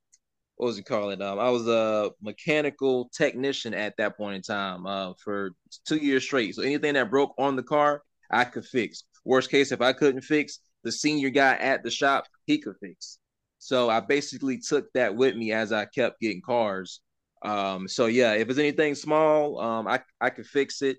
[0.60, 1.22] what was he calling?
[1.22, 5.52] Um, I was a mechanical technician at that point in time uh, for
[5.86, 6.54] two years straight.
[6.54, 9.04] So anything that broke on the car, I could fix.
[9.24, 13.16] Worst case, if I couldn't fix, the senior guy at the shop, he could fix.
[13.58, 17.00] So I basically took that with me as I kept getting cars.
[17.40, 20.98] Um, so yeah, if it's anything small, um, I I could fix it.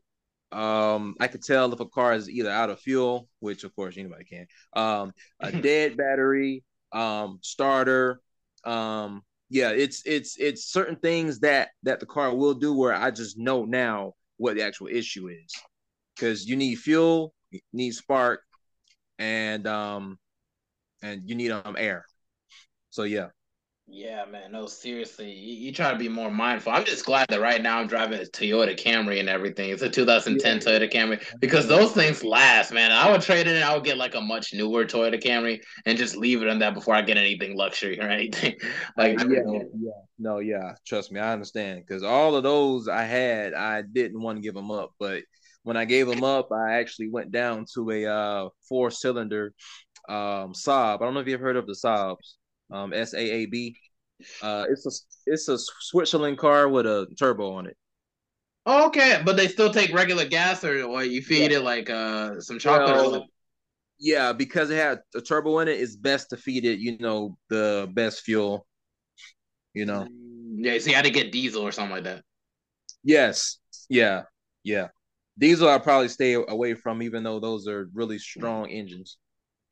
[0.52, 3.96] Um, I could tell if a car is either out of fuel, which of course
[3.96, 4.48] anybody can.
[4.74, 8.22] Um, a dead battery, um, starter,
[8.64, 9.22] um,
[9.52, 13.38] yeah, it's it's it's certain things that that the car will do where I just
[13.38, 15.54] know now what the actual issue is,
[16.16, 18.44] because you need fuel, you need spark,
[19.20, 20.18] and um,
[21.04, 22.06] and you need um air.
[22.92, 23.28] So yeah.
[23.94, 24.54] Yeah, man.
[24.54, 26.72] No, seriously, you, you, try to be more mindful.
[26.72, 29.70] I'm just glad that right now I'm driving a Toyota Camry and everything.
[29.70, 30.64] It's a 2010 yeah.
[30.64, 32.94] Toyota Camry because those things last, man.
[32.94, 35.98] I would trade it and I would get like a much newer Toyota Camry and
[35.98, 38.56] just leave it on that before I get anything luxury or anything.
[38.98, 39.42] like, yeah,
[39.78, 40.76] yeah, no, yeah.
[40.88, 44.56] Trust me, I understand because all of those I had, I didn't want to give
[44.56, 45.24] them up, but
[45.64, 49.54] when I gave them up, I actually went down to a uh, four cylinder
[50.08, 50.96] um, Saab.
[50.96, 52.36] I don't know if you've heard of the Saabs
[52.72, 53.76] um, S A A B.
[54.42, 54.92] Uh, it's a
[55.32, 57.76] it's a Switzerland car with a turbo on it.
[58.66, 61.58] Oh, okay, but they still take regular gas, or, or you feed yeah.
[61.58, 63.12] it like uh some chocolate.
[63.12, 63.26] Well,
[64.00, 67.38] yeah, because it had a turbo in it, it's best to feed it, you know,
[67.50, 68.66] the best fuel.
[69.74, 70.08] You know.
[70.12, 72.24] Mm, yeah, so you had to get diesel or something like that.
[73.04, 73.60] Yes.
[73.90, 74.24] Yeah.
[74.64, 74.88] Yeah.
[75.40, 79.18] Diesel I probably stay away from, even though those are really strong engines.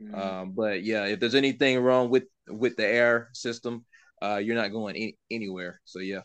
[0.02, 0.16] Mm-hmm.
[0.16, 3.86] Um, but yeah, if there's anything wrong with with the air system,
[4.22, 5.82] uh, you're not going any- anywhere.
[5.86, 6.22] So yeah.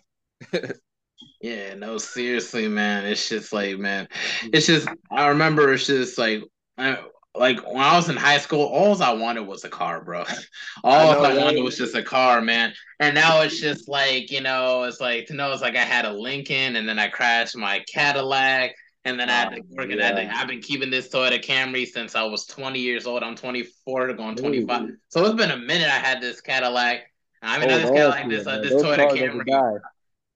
[1.41, 3.05] yeah, no, seriously, man.
[3.05, 4.09] It's just like, man,
[4.53, 4.89] it's just.
[5.11, 6.43] I remember it's just like,
[6.77, 6.99] I,
[7.37, 10.25] like when I was in high school, all I wanted was a car, bro.
[10.85, 12.72] All I, know, I wanted was just a car, man.
[13.01, 16.05] And now it's just like, you know, it's like to know it's like I had
[16.05, 19.90] a Lincoln and then I crashed my Cadillac and then I had to oh, work
[19.90, 20.16] yeah.
[20.16, 20.30] it.
[20.32, 23.22] I've been keeping this Toyota Camry since I was 20 years old.
[23.22, 24.82] I'm 24 going 25.
[24.82, 24.96] Ooh.
[25.09, 27.02] So it's been a minute I had this Cadillac.
[27.42, 29.80] I mean, oh, this Cadillac, this, uh, this Toyota Camry.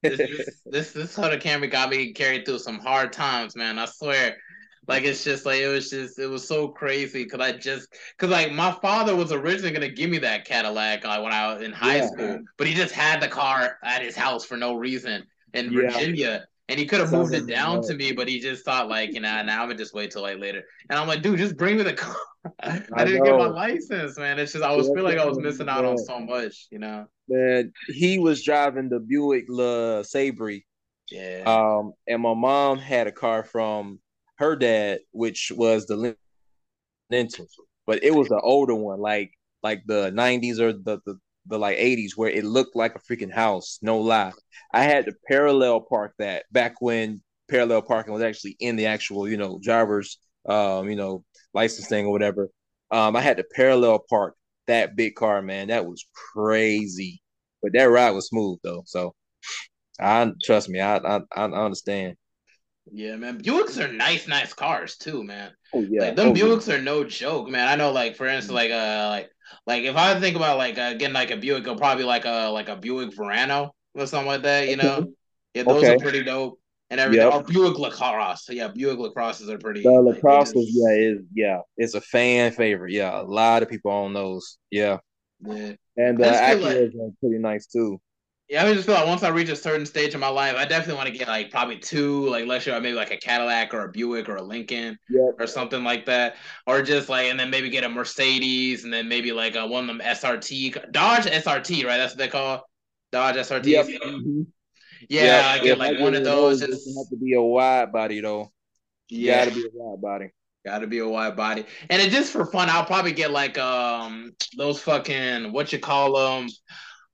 [0.02, 3.78] this, this, this, this Toyota Camry got me carried through some hard times, man.
[3.78, 4.36] I swear.
[4.86, 8.30] Like it's just like it was just it was so crazy because I just because
[8.30, 11.72] like my father was originally gonna give me that Cadillac like when I was in
[11.72, 12.06] high yeah.
[12.06, 15.90] school, but he just had the car at his house for no reason in yeah.
[15.90, 16.46] Virginia.
[16.68, 19.20] And he could have moved it down to me, but he just thought like, you
[19.20, 20.62] know, now I'm gonna just wait till like later.
[20.90, 22.14] And I'm like, dude, just bring me the car.
[22.62, 24.38] I, I didn't get my license, man.
[24.38, 26.78] It's just I was yeah, feeling like I was missing out on so much, you
[26.78, 27.06] know.
[27.28, 30.62] Man, he was driving the Buick LeSabre.
[31.10, 31.42] Yeah.
[31.46, 34.00] Um, and my mom had a car from
[34.36, 37.46] her dad, which was the Lincoln,
[37.86, 41.18] but it was an older one, like like the '90s or the the
[41.48, 44.32] the like 80s where it looked like a freaking house, no lie.
[44.72, 49.28] I had to parallel park that back when parallel parking was actually in the actual,
[49.28, 50.18] you know, driver's
[50.48, 51.24] um, you know,
[51.54, 52.48] license thing or whatever.
[52.90, 54.34] Um, I had to parallel park
[54.66, 55.68] that big car, man.
[55.68, 57.22] That was crazy.
[57.62, 58.82] But that ride was smooth though.
[58.86, 59.14] So
[60.00, 60.80] I trust me.
[60.80, 62.16] I I I understand.
[62.90, 63.42] Yeah, man.
[63.42, 65.52] Buicks are nice, nice cars too, man.
[65.74, 66.76] Oh yeah, like, them oh, Buicks yeah.
[66.76, 67.68] are no joke, man.
[67.68, 69.30] I know, like for instance, like uh, like
[69.66, 72.48] like if I think about like uh, getting like a Buick, it'll probably like a
[72.48, 74.68] like a Buick Verano or something like that.
[74.68, 75.12] You know,
[75.54, 75.94] yeah, those okay.
[75.94, 76.58] are pretty dope
[76.90, 77.30] and everything.
[77.30, 77.34] Yep.
[77.34, 78.44] Or Buick LaCrosse.
[78.44, 79.82] So yeah, Buick LaCrosses are pretty.
[79.82, 82.92] The LaCrosse like, yeah, is yeah, it's a fan favorite.
[82.92, 84.58] Yeah, a lot of people own those.
[84.70, 84.98] Yeah.
[85.40, 85.72] Yeah.
[85.96, 88.00] And uh, Acura like, is pretty nice too.
[88.48, 90.64] Yeah, I just feel like once I reach a certain stage in my life, I
[90.64, 93.84] definitely want to get like probably two, like let's say maybe like a Cadillac or
[93.84, 95.34] a Buick or a Lincoln yep.
[95.38, 96.36] or something like that,
[96.66, 99.88] or just like and then maybe get a Mercedes and then maybe like a, one
[99.88, 101.98] of them SRT Dodge SRT, right?
[101.98, 102.66] That's what they call
[103.12, 103.66] Dodge SRT.
[103.66, 103.86] Yep.
[103.86, 104.42] Mm-hmm.
[105.10, 105.44] Yeah, yep.
[105.44, 106.60] I get like one of those.
[106.60, 108.50] Have to be a wide body though.
[109.08, 110.30] You yeah, gotta be a wide body.
[110.64, 112.68] Got to be a wide body, and it just for fun.
[112.68, 116.48] I'll probably get like um those fucking what you call them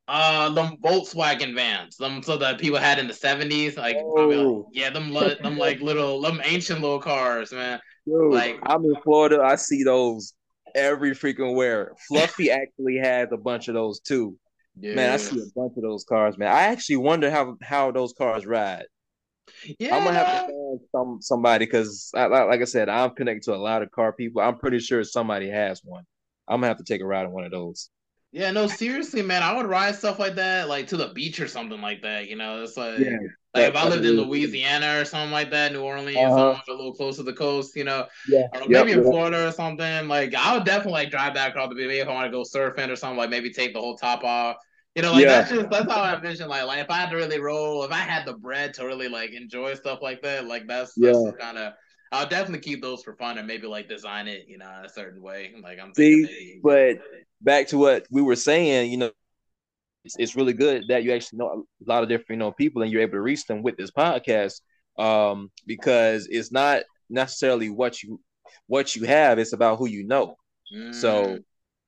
[0.06, 4.26] uh, them Volkswagen vans, them so that people had in the seventies, like, oh.
[4.26, 7.80] like, yeah, them them like little them ancient little cars, man.
[8.06, 10.34] Dude, like I'm in Florida, I see those
[10.74, 11.92] every freaking where.
[12.08, 14.36] Fluffy actually has a bunch of those too.
[14.78, 14.94] Yeah.
[14.94, 16.48] Man, I see a bunch of those cars, man.
[16.48, 18.84] I actually wonder how how those cars ride.
[19.78, 23.54] Yeah, I'm gonna have to find some somebody because, like I said, I'm connected to
[23.54, 24.42] a lot of car people.
[24.42, 26.04] I'm pretty sure somebody has one.
[26.48, 27.90] I'm gonna have to take a ride in one of those.
[28.34, 29.44] Yeah, no, seriously, man.
[29.44, 32.28] I would ride stuff like that, like to the beach or something like that.
[32.28, 33.16] You know, it's like, yeah,
[33.54, 36.60] like if I lived in Louisiana or something like that, New Orleans, uh-huh.
[36.66, 40.08] a little close to the coast, you know, yeah, maybe yep, in Florida or something.
[40.08, 42.42] Like, I would definitely like drive back across the bay if I want to go
[42.42, 43.18] surfing or something.
[43.18, 44.56] Like maybe take the whole top off.
[44.96, 45.28] You know, like yeah.
[45.28, 47.92] that's just that's how I envision like like if I had to really roll, if
[47.92, 51.30] I had the bread to really like enjoy stuff like that, like that's that's yeah.
[51.38, 51.74] kind of
[52.10, 55.20] I'll definitely keep those for fun and maybe like design it, you know, a certain
[55.20, 55.52] way.
[55.60, 56.98] Like I'm see, maybe, but
[57.40, 59.10] back to what we were saying, you know,
[60.04, 62.82] it's, it's really good that you actually know a lot of different you know people
[62.82, 64.60] and you're able to reach them with this podcast
[64.98, 68.20] um, because it's not necessarily what you
[68.66, 70.36] what you have; it's about who you know.
[70.74, 70.94] Mm.
[70.94, 71.38] So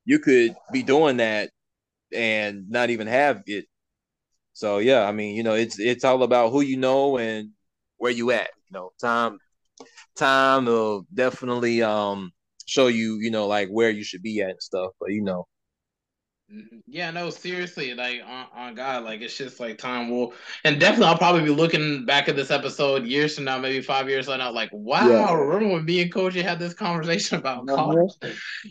[0.04, 1.50] you could be doing that
[2.12, 3.66] and not even have it.
[4.52, 7.50] So yeah, I mean, you know, it's it's all about who you know and
[7.98, 8.48] where you at.
[8.70, 9.38] You know, time
[10.16, 12.32] time will definitely um
[12.66, 14.90] show you, you know, like where you should be at and stuff.
[15.00, 15.46] But you know,
[16.52, 16.78] mm-hmm.
[16.86, 21.06] yeah, no, seriously, like on, on God, like it's just like time will, and definitely
[21.06, 24.38] I'll probably be looking back at this episode years from now, maybe five years from
[24.38, 25.32] now, like wow, yeah.
[25.32, 28.18] remember when me and COJI had this conversation about cars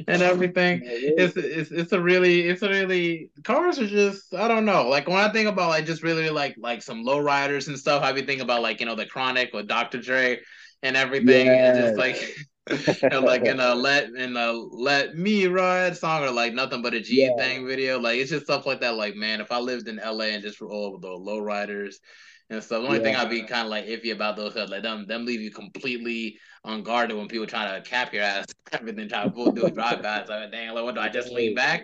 [0.07, 0.81] and everything?
[0.83, 5.07] It's it's it's a really it's a really cars are just I don't know, like
[5.07, 8.11] when I think about like just really like like some low riders and stuff, I
[8.11, 10.01] be thinking about like you know the Chronic with Dr.
[10.01, 10.41] Dre
[10.83, 11.77] and everything, yes.
[11.77, 12.35] and just like.
[13.21, 16.99] like in a let in a let me ride song or like nothing but a
[16.99, 17.35] G yeah.
[17.37, 17.99] thing video.
[17.99, 18.95] Like it's just stuff like that.
[18.95, 21.99] Like man, if I lived in LA and just for all the low riders
[22.49, 23.03] and stuff, the only yeah.
[23.03, 26.39] thing I'd be kind of like iffy about those like them them leave you completely
[26.63, 28.45] unguarded when people try to cap your ass.
[28.71, 30.25] Everything trying to pull do a drive by.
[30.25, 31.83] Like dang, like what do I just lean back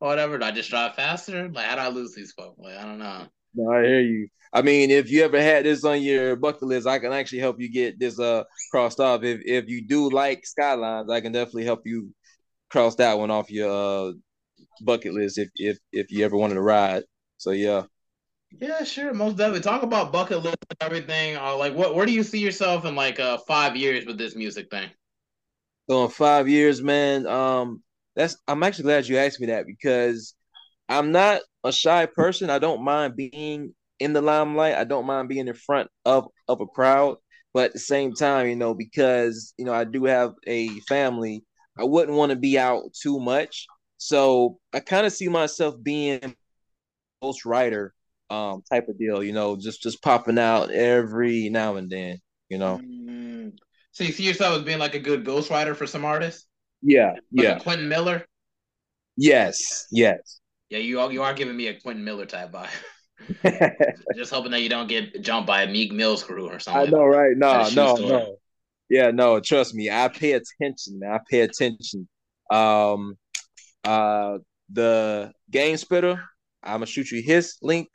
[0.00, 0.38] or whatever?
[0.38, 1.50] Do I just drive faster?
[1.50, 2.58] Like how do I lose these folks?
[2.58, 3.26] Like I don't know.
[3.54, 4.28] No, I hear you.
[4.52, 7.60] I mean, if you ever had this on your bucket list, I can actually help
[7.60, 9.22] you get this uh crossed off.
[9.22, 12.12] If if you do like skylines, I can definitely help you
[12.70, 14.12] cross that one off your uh,
[14.82, 17.04] bucket list if if if you ever wanted to ride.
[17.38, 17.84] So yeah.
[18.60, 19.62] Yeah, sure, most definitely.
[19.62, 21.36] Talk about bucket list and everything.
[21.36, 24.36] Uh, like, what where do you see yourself in like uh five years with this
[24.36, 24.90] music thing?
[25.88, 27.82] So in five years, man, um,
[28.14, 30.34] that's I'm actually glad you asked me that because
[30.88, 32.50] I'm not a shy person.
[32.50, 34.74] I don't mind being in the limelight.
[34.74, 37.16] I don't mind being in front of of a crowd,
[37.54, 41.44] but at the same time, you know, because you know I do have a family,
[41.78, 43.66] I wouldn't want to be out too much.
[43.98, 46.34] So I kind of see myself being
[47.22, 47.94] ghost writer
[48.30, 52.18] um type of deal, you know, just just popping out every now and then,
[52.48, 52.80] you know.
[52.82, 53.56] Mm.
[53.92, 56.46] So you see yourself as being like a good ghostwriter for some artists?
[56.80, 57.58] Yeah, like yeah.
[57.58, 58.26] Quentin Miller.
[59.16, 60.40] Yes, yes.
[60.72, 63.92] Yeah, you are you are giving me a Quentin Miller type vibe.
[64.16, 66.88] Just hoping that you don't get jumped by a Meek Mill's crew or something.
[66.88, 67.36] I know, right?
[67.36, 68.36] No, no, no.
[68.88, 69.38] Yeah, no.
[69.38, 70.98] Trust me, I pay attention.
[70.98, 71.12] Man.
[71.12, 72.08] I pay attention.
[72.50, 73.18] Um,
[73.84, 74.38] uh,
[74.72, 76.24] the game spitter.
[76.62, 77.88] I'm gonna shoot you his link.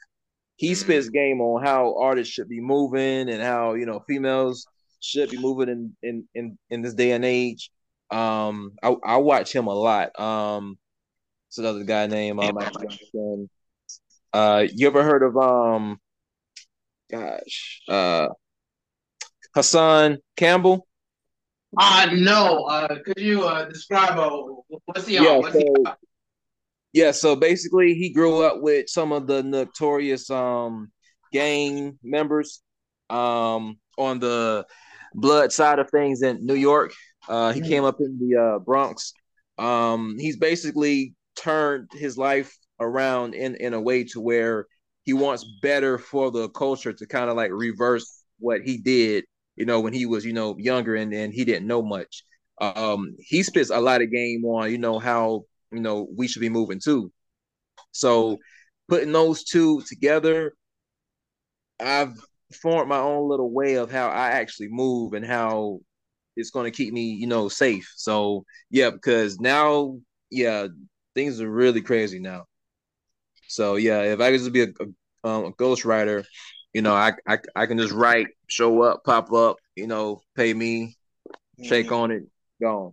[0.58, 0.76] He mm-hmm.
[0.76, 4.68] spits game on how artists should be moving and how you know females
[5.00, 7.72] should be moving in in in, in this day and age.
[8.12, 10.18] Um, I, I watch him a lot.
[10.20, 10.78] Um,
[11.50, 13.50] so there's a guy named um,
[14.34, 16.00] uh, you ever heard of um,
[17.12, 18.28] gosh, uh,
[19.56, 20.88] Hassan Campbell?
[21.78, 22.64] Uh no.
[22.66, 24.30] Uh, could you uh describe uh,
[24.86, 25.92] what's he yeah, What's so, he
[26.94, 30.92] Yeah, so basically, he grew up with some of the notorious um
[31.32, 32.62] gang members
[33.10, 34.66] um, on the
[35.14, 36.94] blood side of things in New York.
[37.28, 37.70] Uh, he mm-hmm.
[37.70, 39.14] came up in the uh, Bronx.
[39.58, 44.68] Um, he's basically turned his life around in in a way to where
[45.04, 49.26] he wants better for the culture to kind of like reverse what he did,
[49.56, 52.24] you know, when he was you know younger and and he didn't know much.
[52.60, 56.42] Um, he spits a lot of game on you know how you know we should
[56.42, 57.12] be moving too.
[57.92, 58.38] So
[58.90, 60.54] putting those two together,
[61.80, 62.14] I've
[62.62, 65.80] formed my own little way of how I actually move and how
[66.36, 67.92] it's going to keep me, you know, safe.
[67.96, 70.68] So yeah, because now, yeah,
[71.18, 72.46] things are really crazy now.
[73.48, 76.24] So yeah, if I could just be a, a, um, a ghostwriter,
[76.74, 80.54] you know, I, I I can just write, show up, pop up, you know, pay
[80.54, 80.96] me,
[81.64, 82.24] shake on it,
[82.62, 82.92] gone.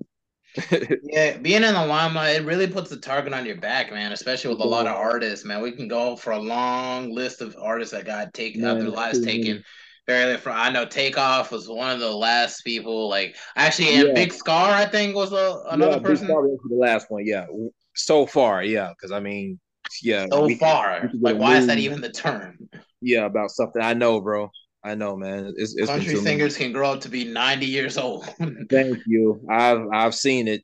[1.02, 4.12] yeah, being in the limelight, it really puts a target on your back, man.
[4.12, 5.60] Especially with a lot of artists, man.
[5.60, 9.22] We can go for a long list of artists that got taken, have their lives
[9.22, 9.62] taken.
[10.06, 13.08] Very from I know Takeoff was one of the last people.
[13.08, 14.14] Like actually, and yeah.
[14.14, 16.26] Big Scarr, I think was a, another yeah, person.
[16.26, 17.46] Big Scarr was the last one, yeah.
[17.94, 18.90] So far, yeah.
[18.90, 19.60] Because I mean,
[20.02, 20.26] yeah.
[20.30, 22.58] So we, far, we like why is that even the term?
[23.00, 24.50] Yeah, about something I know, bro.
[24.82, 25.54] I know, man.
[25.56, 28.26] It's, it's country singers can grow up to be ninety years old.
[28.70, 29.40] Thank you.
[29.50, 30.62] I've I've seen it.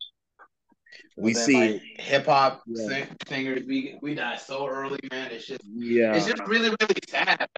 [1.17, 3.07] We see like, hip hop yeah.
[3.27, 3.63] singers.
[3.67, 5.31] We we die so early, man.
[5.31, 6.15] It's just yeah.
[6.15, 7.49] It's just really really sad.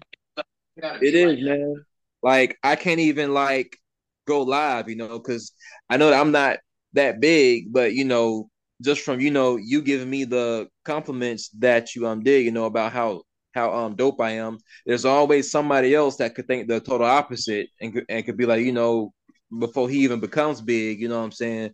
[0.75, 1.85] It is, like man.
[2.21, 3.77] Like I can't even like
[4.25, 5.53] go live, you know, because
[5.89, 6.59] I know that I'm not
[6.93, 8.49] that big, but you know,
[8.83, 12.65] just from you know you giving me the compliments that you um did, you know,
[12.65, 13.23] about how
[13.53, 14.57] how um dope I am.
[14.85, 18.63] There's always somebody else that could think the total opposite and and could be like,
[18.63, 19.13] you know,
[19.57, 21.71] before he even becomes big, you know what I'm saying?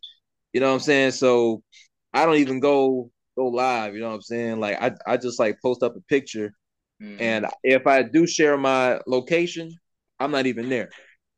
[0.53, 1.11] You know what I'm saying?
[1.11, 1.63] So
[2.13, 4.59] I don't even go go live, you know what I'm saying?
[4.59, 6.53] Like I I just like post up a picture
[7.01, 7.21] mm-hmm.
[7.21, 9.73] and if I do share my location,
[10.19, 10.89] I'm not even there.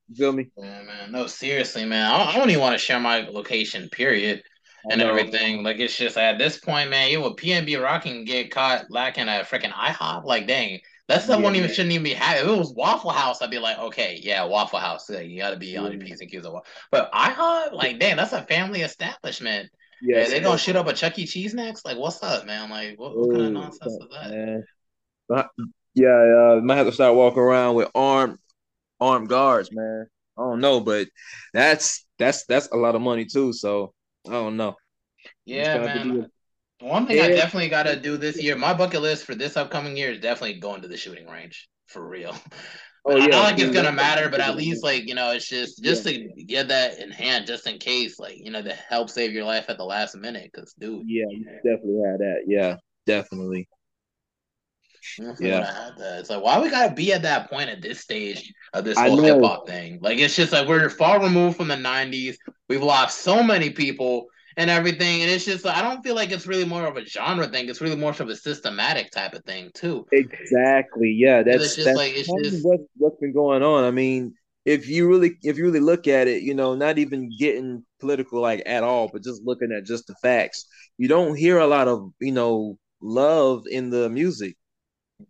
[0.10, 0.50] You feel me?
[0.58, 1.12] Yeah, man.
[1.14, 2.12] No, seriously, man.
[2.12, 4.44] I, I don't even want to share my location, period
[4.90, 5.64] and everything.
[5.64, 9.44] Like it's just at this point, man, you would PNB rocking get caught lacking a
[9.44, 10.26] freaking IHOP.
[10.26, 12.44] Like, dang, that's the yeah, one even shouldn't even be having.
[12.44, 15.10] If it was Waffle House, I'd be like, okay, yeah, Waffle House.
[15.10, 16.48] Yeah, you got to be on your P's and Q's.
[16.92, 19.70] But IHOP, like, dang, that's a family establishment.
[20.02, 21.28] Yeah, they gonna shit up a Chuck E.
[21.28, 21.86] Cheese next.
[21.86, 22.70] Like, what's up, man?
[22.70, 24.32] Like, what, what kind of nonsense is that?
[24.32, 24.64] Man.
[25.94, 28.38] Yeah, uh, might have to start walking around with armed
[29.00, 30.08] armed guards, man.
[30.38, 31.08] I don't know, but
[31.54, 33.52] that's that's that's a lot of money too.
[33.52, 33.94] So
[34.28, 34.76] I don't know.
[35.46, 36.28] Yeah, man.
[36.80, 37.26] One thing yeah.
[37.26, 40.20] I definitely got to do this year, my bucket list for this upcoming year is
[40.20, 42.36] definitely going to the shooting range for real.
[43.04, 43.24] Oh, yeah.
[43.24, 46.06] I don't think it's gonna matter, but at least like you know, it's just just
[46.06, 46.20] yeah.
[46.36, 49.44] to get that in hand, just in case, like you know, to help save your
[49.44, 50.52] life at the last minute.
[50.54, 52.44] Because dude, yeah, you definitely had that.
[52.46, 52.76] Yeah,
[53.08, 53.68] definitely.
[55.20, 55.46] Mm-hmm.
[55.46, 58.98] yeah, it's like why we gotta be at that point at this stage of this
[58.98, 60.00] whole hip hop thing.
[60.02, 62.36] Like it's just like we're far removed from the '90s.
[62.70, 64.28] We've lost so many people
[64.58, 65.22] and everything.
[65.22, 67.70] And it's just I don't feel like it's really more of a genre thing.
[67.70, 70.06] It's really more of a systematic type of thing too.
[70.12, 71.12] Exactly.
[71.12, 71.44] Yeah.
[71.44, 73.84] That's just that's like it's just what, what's been going on.
[73.84, 74.34] I mean,
[74.66, 78.42] if you really if you really look at it, you know, not even getting political
[78.42, 80.66] like at all, but just looking at just the facts,
[80.98, 84.56] you don't hear a lot of, you know, love in the music.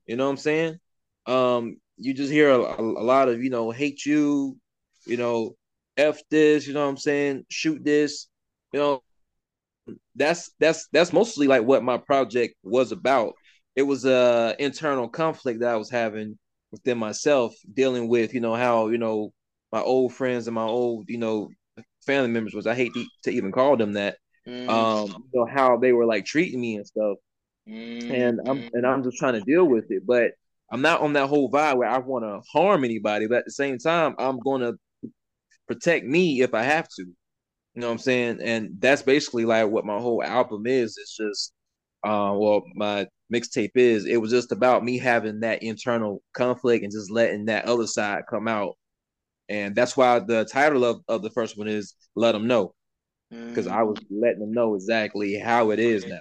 [0.05, 0.79] You know what I'm saying?
[1.25, 4.57] Um, you just hear a, a, a lot of, you know, hate you,
[5.05, 5.55] you know,
[5.97, 7.45] F this, you know what I'm saying?
[7.49, 8.27] Shoot this,
[8.73, 9.01] you know,
[10.15, 13.33] that's that's that's mostly like what my project was about.
[13.75, 16.37] It was a internal conflict that I was having
[16.71, 19.33] within myself, dealing with you know how you know
[19.71, 21.49] my old friends and my old you know
[22.05, 24.17] family members was I hate to, to even call them that.
[24.47, 24.69] Mm.
[24.69, 27.17] Um, you know how they were like treating me and stuff,
[27.71, 28.11] mm.
[28.11, 30.31] and I'm and I'm just trying to deal with it, but
[30.71, 33.51] I'm not on that whole vibe where I want to harm anybody, but at the
[33.51, 34.77] same time, I'm going to
[35.67, 37.03] protect me if I have to.
[37.73, 38.39] You know what I'm saying?
[38.41, 40.97] And that's basically like what my whole album is.
[40.97, 41.53] It's just
[42.03, 46.91] uh well my mixtape is it was just about me having that internal conflict and
[46.91, 48.75] just letting that other side come out.
[49.49, 52.73] And that's why the title of, of the first one is Let Them Know.
[53.29, 53.71] Because mm.
[53.71, 56.19] I was letting them know exactly how it is now.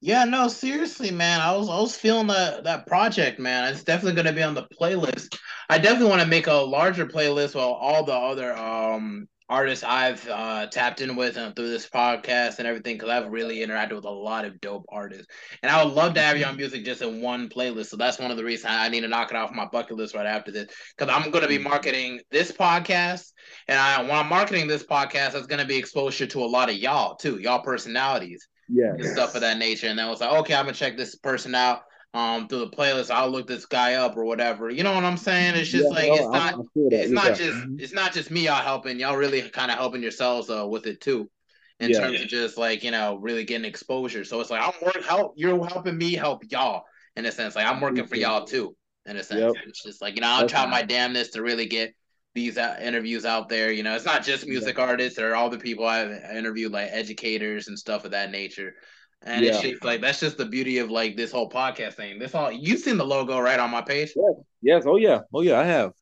[0.00, 1.40] Yeah, no, seriously, man.
[1.40, 3.72] I was I was feeling that that project, man.
[3.72, 5.38] It's definitely gonna be on the playlist.
[5.68, 10.26] I definitely want to make a larger playlist while all the other um artists I've
[10.28, 14.04] uh, tapped in with and through this podcast and everything because I've really interacted with
[14.04, 15.28] a lot of dope artists.
[15.62, 17.86] And I would love to have your music just in one playlist.
[17.86, 20.16] So that's one of the reasons I need to knock it off my bucket list
[20.16, 20.66] right after this
[20.98, 23.30] because I'm going to be marketing this podcast.
[23.68, 26.68] And I, when I'm marketing this podcast, it's going to be exposure to a lot
[26.68, 28.48] of y'all too, y'all personalities.
[28.68, 28.94] Yeah.
[29.00, 29.86] Stuff of that nature.
[29.86, 31.82] And then I was like, okay, I'm to check this person out.
[32.14, 34.70] um through the playlist, I'll look this guy up or whatever.
[34.70, 35.54] You know what I'm saying?
[35.54, 38.62] It's just yeah, like no, it's not it's not just it's not just me y'all
[38.62, 38.98] helping.
[38.98, 41.30] Y'all really kind of helping yourselves uh, with it too.
[41.78, 42.00] In yeah.
[42.00, 44.24] terms of just like, you know, really getting exposure.
[44.24, 46.84] So it's like I'm work help you're helping me help y'all
[47.16, 47.54] in a sense.
[47.54, 49.40] Like I'm working for y'all too, in a sense.
[49.40, 49.52] Yep.
[49.66, 50.70] It's just like, you know, I'll That's try nice.
[50.70, 51.94] my damnedest to really get
[52.36, 53.72] these interviews out there.
[53.72, 54.84] You know, it's not just music yeah.
[54.84, 58.74] artists or all the people I've interviewed, like educators and stuff of that nature.
[59.22, 59.52] And yeah.
[59.52, 62.20] it's just like that's just the beauty of like this whole podcast thing.
[62.20, 64.12] This all you've seen the logo right on my page.
[64.14, 64.34] Yes.
[64.62, 64.84] yes.
[64.86, 65.20] Oh yeah.
[65.34, 65.58] Oh yeah.
[65.58, 65.92] I have.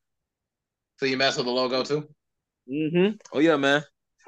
[0.97, 2.07] So you mess with the logo too.
[2.69, 3.15] Mm-hmm.
[3.33, 3.81] Oh yeah, man.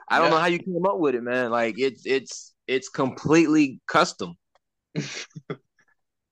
[0.09, 0.31] I don't yeah.
[0.31, 1.51] know how you came up with it, man.
[1.51, 4.35] Like it's it's it's completely custom.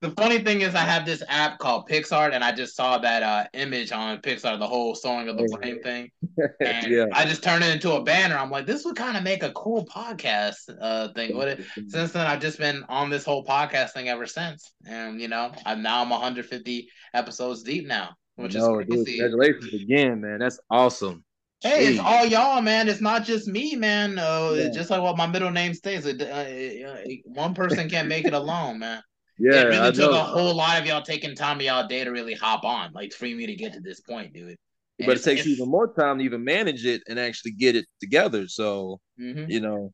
[0.06, 3.24] the funny thing is, I have this app called PicsArt, and I just saw that
[3.24, 6.12] uh, image on PicsArt, the whole sewing of the flame thing.
[6.60, 7.06] And yeah.
[7.14, 8.38] I just turned it into a banner.
[8.38, 11.36] I'm like, this would kind of make a cool podcast uh, thing.
[11.36, 15.22] What it, since then, I've just been on this whole podcast thing ever since, and
[15.22, 19.18] you know, I'm now I'm 150 episodes deep now, which no, is crazy.
[19.18, 20.40] Dude, congratulations again, man.
[20.40, 21.24] That's awesome.
[21.62, 21.90] Hey, Jeez.
[21.92, 22.90] it's all y'all, man.
[22.90, 24.20] It's not just me, man.
[24.20, 24.70] Uh, yeah.
[24.70, 28.80] Just like what my middle name states, it, uh, one person can't make it alone,
[28.80, 29.02] man.
[29.38, 30.20] Yeah, it really I took know.
[30.20, 33.12] a whole lot of y'all taking time of y'all day to really hop on, like
[33.14, 34.58] for me to get to this point, dude.
[35.00, 37.86] And but it takes even more time to even manage it and actually get it
[38.00, 38.48] together.
[38.48, 39.50] So mm-hmm.
[39.50, 39.92] you know,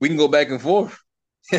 [0.00, 0.98] we can go back and forth.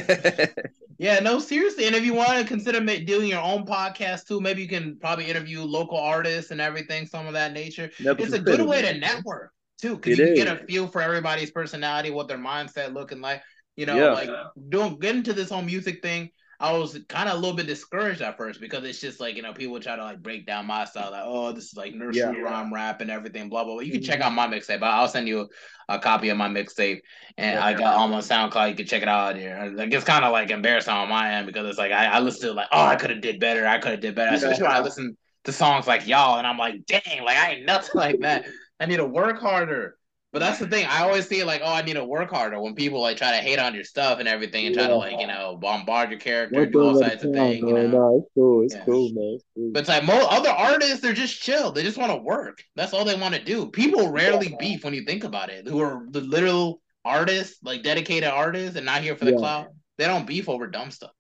[0.97, 1.86] yeah, no, seriously.
[1.86, 5.26] And if you want to consider doing your own podcast too, maybe you can probably
[5.26, 7.89] interview local artists and everything, some of that nature.
[7.99, 11.51] it's a good way to network too, because you can get a feel for everybody's
[11.51, 13.41] personality, what their mindset looking like.
[13.78, 14.11] You know, yeah.
[14.11, 14.30] like
[14.69, 16.30] doing get into this whole music thing
[16.64, 19.41] I was kind of a little bit discouraged at first because it's just like you
[19.41, 22.38] know people try to like break down my style like oh this is like nursery
[22.38, 22.41] yeah.
[22.41, 23.82] rhyme rap and everything blah blah blah.
[23.82, 24.39] You can check mm-hmm.
[24.39, 24.82] out my mixtape.
[24.82, 25.49] I'll send you
[25.89, 27.01] a, a copy of my mixtape
[27.38, 27.66] and yeah.
[27.66, 28.70] I got on my SoundCloud.
[28.70, 29.74] You can check it out here.
[29.76, 32.47] Like it's kind of like embarrassing on my end because it's like I, I listen
[32.47, 33.68] to like oh I could have did better.
[33.68, 34.34] I could have did better.
[34.34, 37.66] Especially when I listen to songs like y'all and I'm like dang like I ain't
[37.66, 38.45] nothing like that.
[38.80, 39.97] I need to work harder.
[40.34, 40.88] But that's the thing.
[40.88, 43.38] I always see like, oh, I need to work harder when people like try to
[43.38, 44.81] hate on your stuff and everything and yeah.
[44.81, 47.59] try to like, you know, bombard your character, do all sides of things.
[47.59, 47.88] You know?
[47.88, 48.63] No, it's cool.
[48.63, 48.84] It's yeah.
[48.84, 49.34] cool, man.
[49.36, 49.69] It's cool.
[49.71, 51.71] But it's like most other artists, they're just chill.
[51.71, 52.63] They just want to work.
[52.75, 53.67] That's all they want to do.
[53.67, 54.57] People rarely yeah.
[54.59, 55.67] beef when you think about it.
[55.67, 59.67] Who are the literal artists, like dedicated artists, and not here for the clout.
[59.99, 61.11] They don't beef over dumb stuff.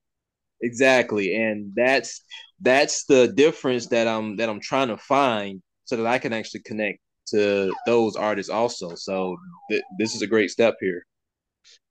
[0.61, 2.23] Exactly, and that's
[2.61, 6.61] that's the difference that I'm that I'm trying to find so that I can actually
[6.61, 8.95] connect to those artists also.
[8.95, 9.37] So
[9.69, 11.05] th- this is a great step here.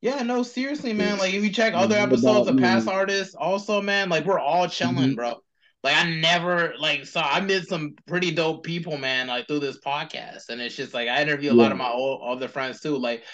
[0.00, 1.18] Yeah, no, seriously, man.
[1.18, 4.96] Like if you check other episodes of past artists, also, man, like we're all chilling,
[4.96, 5.14] mm-hmm.
[5.14, 5.40] bro.
[5.82, 9.78] Like I never like saw I met some pretty dope people, man, like through this
[9.78, 10.48] podcast.
[10.48, 11.62] And it's just like I interview a yeah.
[11.62, 12.96] lot of my old other friends too.
[12.96, 13.24] Like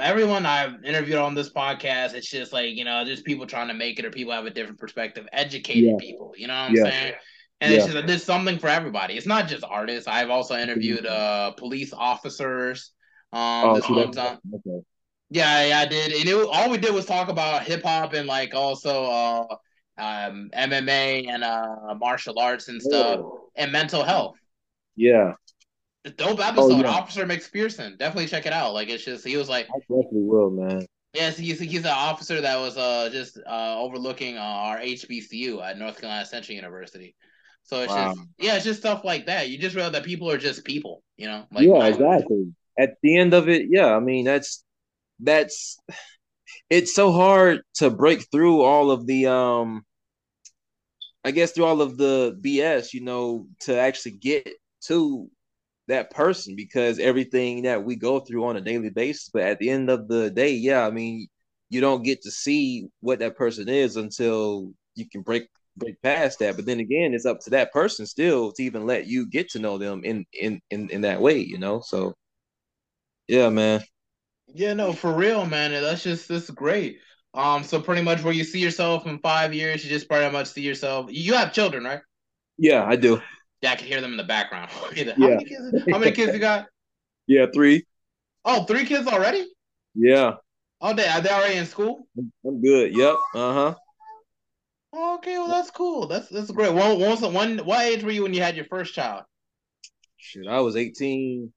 [0.00, 3.74] everyone I've interviewed on this podcast, it's just like, you know, just people trying to
[3.74, 5.96] make it or people have a different perspective, educated yeah.
[5.98, 6.82] people, you know what I'm yeah.
[6.84, 7.14] saying?
[7.60, 7.78] And yeah.
[7.78, 9.14] it's just there's something for everybody.
[9.14, 10.08] It's not just artists.
[10.08, 12.92] I've also interviewed uh police officers.
[13.32, 14.84] Um, oh, so okay.
[15.30, 18.26] Yeah, yeah, I did, and it, all we did was talk about hip hop and
[18.26, 19.56] like also uh,
[19.98, 23.50] um, MMA and uh, martial arts and stuff oh.
[23.54, 24.36] and mental health.
[24.96, 25.34] Yeah,
[26.16, 26.72] dope episode.
[26.72, 26.88] Oh, yeah.
[26.88, 28.72] Officer McPherson, definitely check it out.
[28.72, 30.86] Like it's just he was like, I definitely will, man.
[31.12, 35.78] Yes, he's he's an officer that was uh just uh overlooking uh, our HBCU at
[35.78, 37.14] North Carolina Central University.
[37.68, 38.14] So it's wow.
[38.14, 39.50] just yeah, it's just stuff like that.
[39.50, 41.46] You just realize that people are just people, you know.
[41.52, 42.54] Like yeah, exactly.
[42.78, 44.64] At the end of it, yeah, I mean that's
[45.20, 45.78] that's
[46.70, 49.84] it's so hard to break through all of the um
[51.22, 54.48] I guess through all of the BS, you know, to actually get
[54.86, 55.28] to
[55.88, 59.28] that person because everything that we go through on a daily basis.
[59.30, 61.28] But at the end of the day, yeah, I mean,
[61.68, 65.48] you don't get to see what that person is until you can break
[65.78, 66.56] break past that.
[66.56, 69.58] But then again, it's up to that person still to even let you get to
[69.58, 71.80] know them in in in, in that way, you know.
[71.80, 72.14] So
[73.26, 73.82] yeah, man.
[74.54, 75.72] Yeah, no, for real, man.
[75.72, 77.00] That's just that's great.
[77.34, 80.48] Um, so pretty much where you see yourself in five years, you just pretty much
[80.48, 81.06] see yourself.
[81.10, 82.00] You have children, right?
[82.56, 83.20] Yeah, I do.
[83.60, 84.70] Yeah, I can hear them in the background.
[84.72, 85.14] how, yeah.
[85.14, 86.66] many kids, how many kids you got?
[87.26, 87.84] Yeah, three.
[88.44, 89.46] Oh, three kids already?
[89.94, 90.34] Yeah.
[90.80, 92.06] Oh, they are they already in school?
[92.16, 92.96] I'm good.
[92.96, 93.16] Yep.
[93.34, 93.74] Uh huh.
[94.98, 96.08] Okay, well that's cool.
[96.08, 96.72] That's that's great.
[96.72, 99.22] Was the, when what age were you when you had your first child?
[100.16, 101.52] Shit, I was eighteen.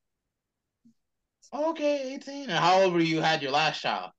[1.52, 2.44] Okay, eighteen.
[2.44, 4.12] And how old were you had your last child?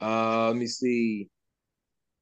[0.00, 1.28] Uh, let me see.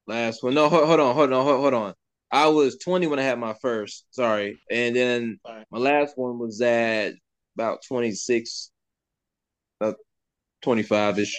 [0.07, 0.55] Last one.
[0.55, 1.95] No, hold, hold on, hold on, hold, hold on.
[2.31, 4.07] I was twenty when I had my first.
[4.11, 5.65] Sorry, and then Sorry.
[5.71, 7.13] my last one was at
[7.57, 8.71] about twenty six,
[9.81, 9.97] about
[10.63, 11.37] twenty five ish.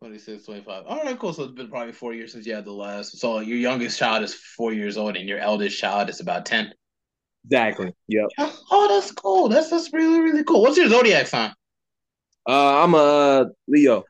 [0.00, 0.84] 26, 25.
[0.86, 1.32] All right, cool.
[1.32, 3.18] So it's been probably four years since you had the last.
[3.18, 6.72] So your youngest child is four years old, and your eldest child is about ten.
[7.44, 7.92] Exactly.
[8.08, 8.28] Yep.
[8.38, 9.48] Oh, that's cool.
[9.48, 10.62] That's that's really really cool.
[10.62, 11.52] What's your zodiac sign?
[12.48, 14.04] Uh, I'm a Leo.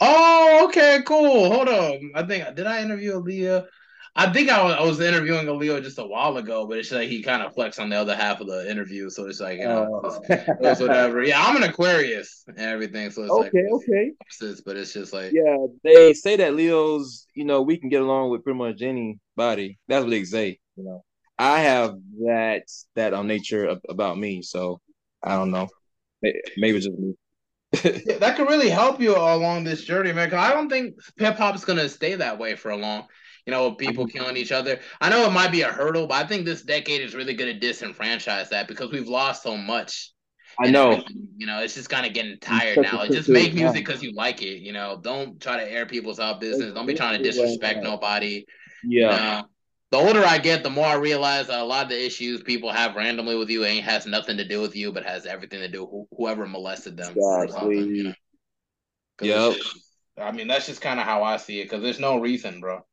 [0.00, 1.52] Oh, okay, cool.
[1.52, 2.12] Hold on.
[2.14, 3.66] I think did I interview a Leo?
[4.16, 6.90] I think I was, I was interviewing a Leo just a while ago, but it's
[6.90, 9.58] like he kind of flexed on the other half of the interview, so it's like
[9.58, 10.20] you know, oh.
[10.28, 11.22] it's, it's whatever.
[11.22, 14.12] Yeah, I'm an Aquarius and everything, so it's okay, like okay.
[14.64, 18.30] But it's just like yeah, they say that Leos, you know, we can get along
[18.30, 19.78] with pretty much anybody.
[19.88, 21.04] That's what they say, you know.
[21.38, 21.94] I have
[22.24, 22.64] that
[22.96, 24.80] that um nature about me, so
[25.22, 25.68] I don't know.
[26.22, 27.14] Maybe just me.
[27.84, 30.30] yeah, that could really help you along this journey, man.
[30.30, 33.06] Cause I don't think hip hop's gonna stay that way for a long.
[33.48, 34.78] You know, people killing each other.
[35.00, 37.58] I know it might be a hurdle, but I think this decade is really gonna
[37.58, 40.12] disenfranchise that because we've lost so much.
[40.60, 41.02] I know.
[41.38, 43.06] You know, it's just kind of getting tired now.
[43.06, 44.60] Just make music because you like it.
[44.60, 46.74] You know, don't try to air people's out business.
[46.74, 48.44] Don't be trying to disrespect nobody.
[48.84, 49.12] Yeah.
[49.12, 49.48] You know?
[49.92, 52.70] the older I get, the more I realize that a lot of the issues people
[52.70, 55.68] have randomly with you ain't has nothing to do with you, but has everything to
[55.68, 57.14] do with whoever molested them.
[57.16, 57.78] Exactly.
[57.78, 58.14] You know?
[59.22, 59.56] Yep.
[60.18, 62.84] I mean, that's just kind of how I see it because there's no reason, bro.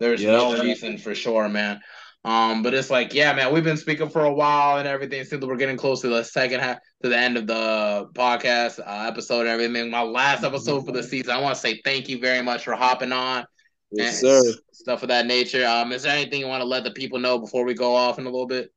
[0.00, 0.32] There's yep.
[0.32, 1.80] no reason for sure, man.
[2.24, 5.24] Um, but it's like, yeah, man, we've been speaking for a while and everything.
[5.24, 9.08] Since we're getting close to the second half, to the end of the podcast uh,
[9.08, 9.90] episode and everything.
[9.90, 11.30] My last episode for the season.
[11.30, 13.44] I want to say thank you very much for hopping on.
[13.90, 14.42] Yes, sir.
[14.72, 15.66] Stuff of that nature.
[15.66, 18.18] Um, is there anything you want to let the people know before we go off
[18.18, 18.70] in a little bit?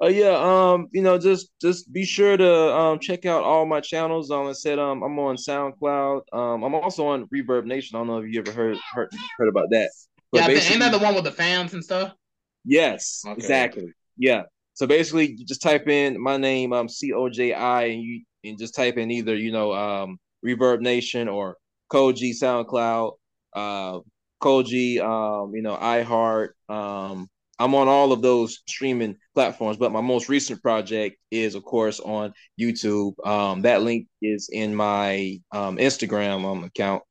[0.00, 3.66] Oh uh, yeah, um, you know, just just be sure to um check out all
[3.66, 4.32] my channels.
[4.32, 6.22] Um, I said um I'm on SoundCloud.
[6.32, 7.94] Um, I'm also on Reverb Nation.
[7.94, 9.90] I don't know if you ever heard heard, heard about that.
[10.32, 12.14] Yeah, ain't that the one with the fans and stuff?
[12.64, 13.34] Yes, okay.
[13.36, 13.92] exactly.
[14.16, 14.42] Yeah.
[14.74, 18.22] So basically, you just type in my name, um, C O J I, and you
[18.44, 21.56] and just type in either you know um Reverb Nation or
[21.92, 23.12] COJI SoundCloud.
[23.54, 24.00] Uh,
[24.42, 26.50] COJI, um, you know, iHeart.
[26.68, 27.28] Um,
[27.58, 32.00] I'm on all of those streaming platforms, but my most recent project is, of course,
[32.00, 33.14] on YouTube.
[33.24, 37.02] Um, that link is in my um, Instagram um, account.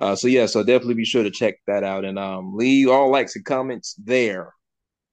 [0.00, 3.10] Uh, so yeah, so definitely be sure to check that out and um, leave all
[3.10, 4.52] likes and comments there,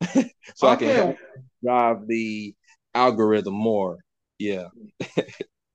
[0.55, 0.91] so okay.
[0.91, 1.17] I can
[1.63, 2.55] drive the
[2.93, 3.97] algorithm more.
[4.39, 4.67] Yeah.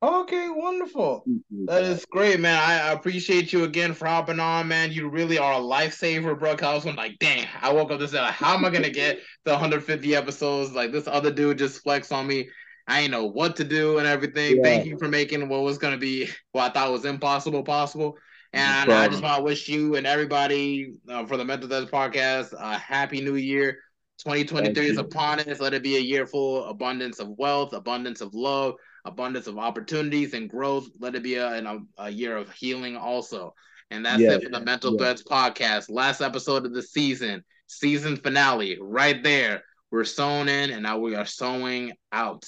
[0.02, 1.24] Okay, wonderful.
[1.64, 2.58] That is great, man.
[2.58, 4.92] I, appreciate you again for hopping on, man.
[4.92, 6.54] You really are a lifesaver, bro.
[6.60, 9.20] I was like, dang, I woke up this day, like, how am I gonna get
[9.44, 10.72] the 150 episodes?
[10.72, 12.50] Like this other dude just flexed on me.
[12.86, 14.58] I ain't know what to do and everything.
[14.58, 14.62] Yeah.
[14.62, 18.18] Thank you for making what was gonna be what I thought was impossible possible.
[18.56, 22.54] And I just want to wish you and everybody uh, for the Mental Threads Podcast
[22.58, 23.80] a happy new year.
[24.18, 25.60] 2023 is upon us.
[25.60, 30.32] Let it be a year full abundance of wealth, abundance of love, abundance of opportunities
[30.32, 30.88] and growth.
[30.98, 33.52] Let it be a, a, a year of healing also.
[33.90, 34.98] And that's yeah, it for the Mental yeah.
[34.98, 35.90] Threads podcast.
[35.90, 39.64] Last episode of the season, season finale, right there.
[39.90, 42.44] We're sewn in and now we are sewing out.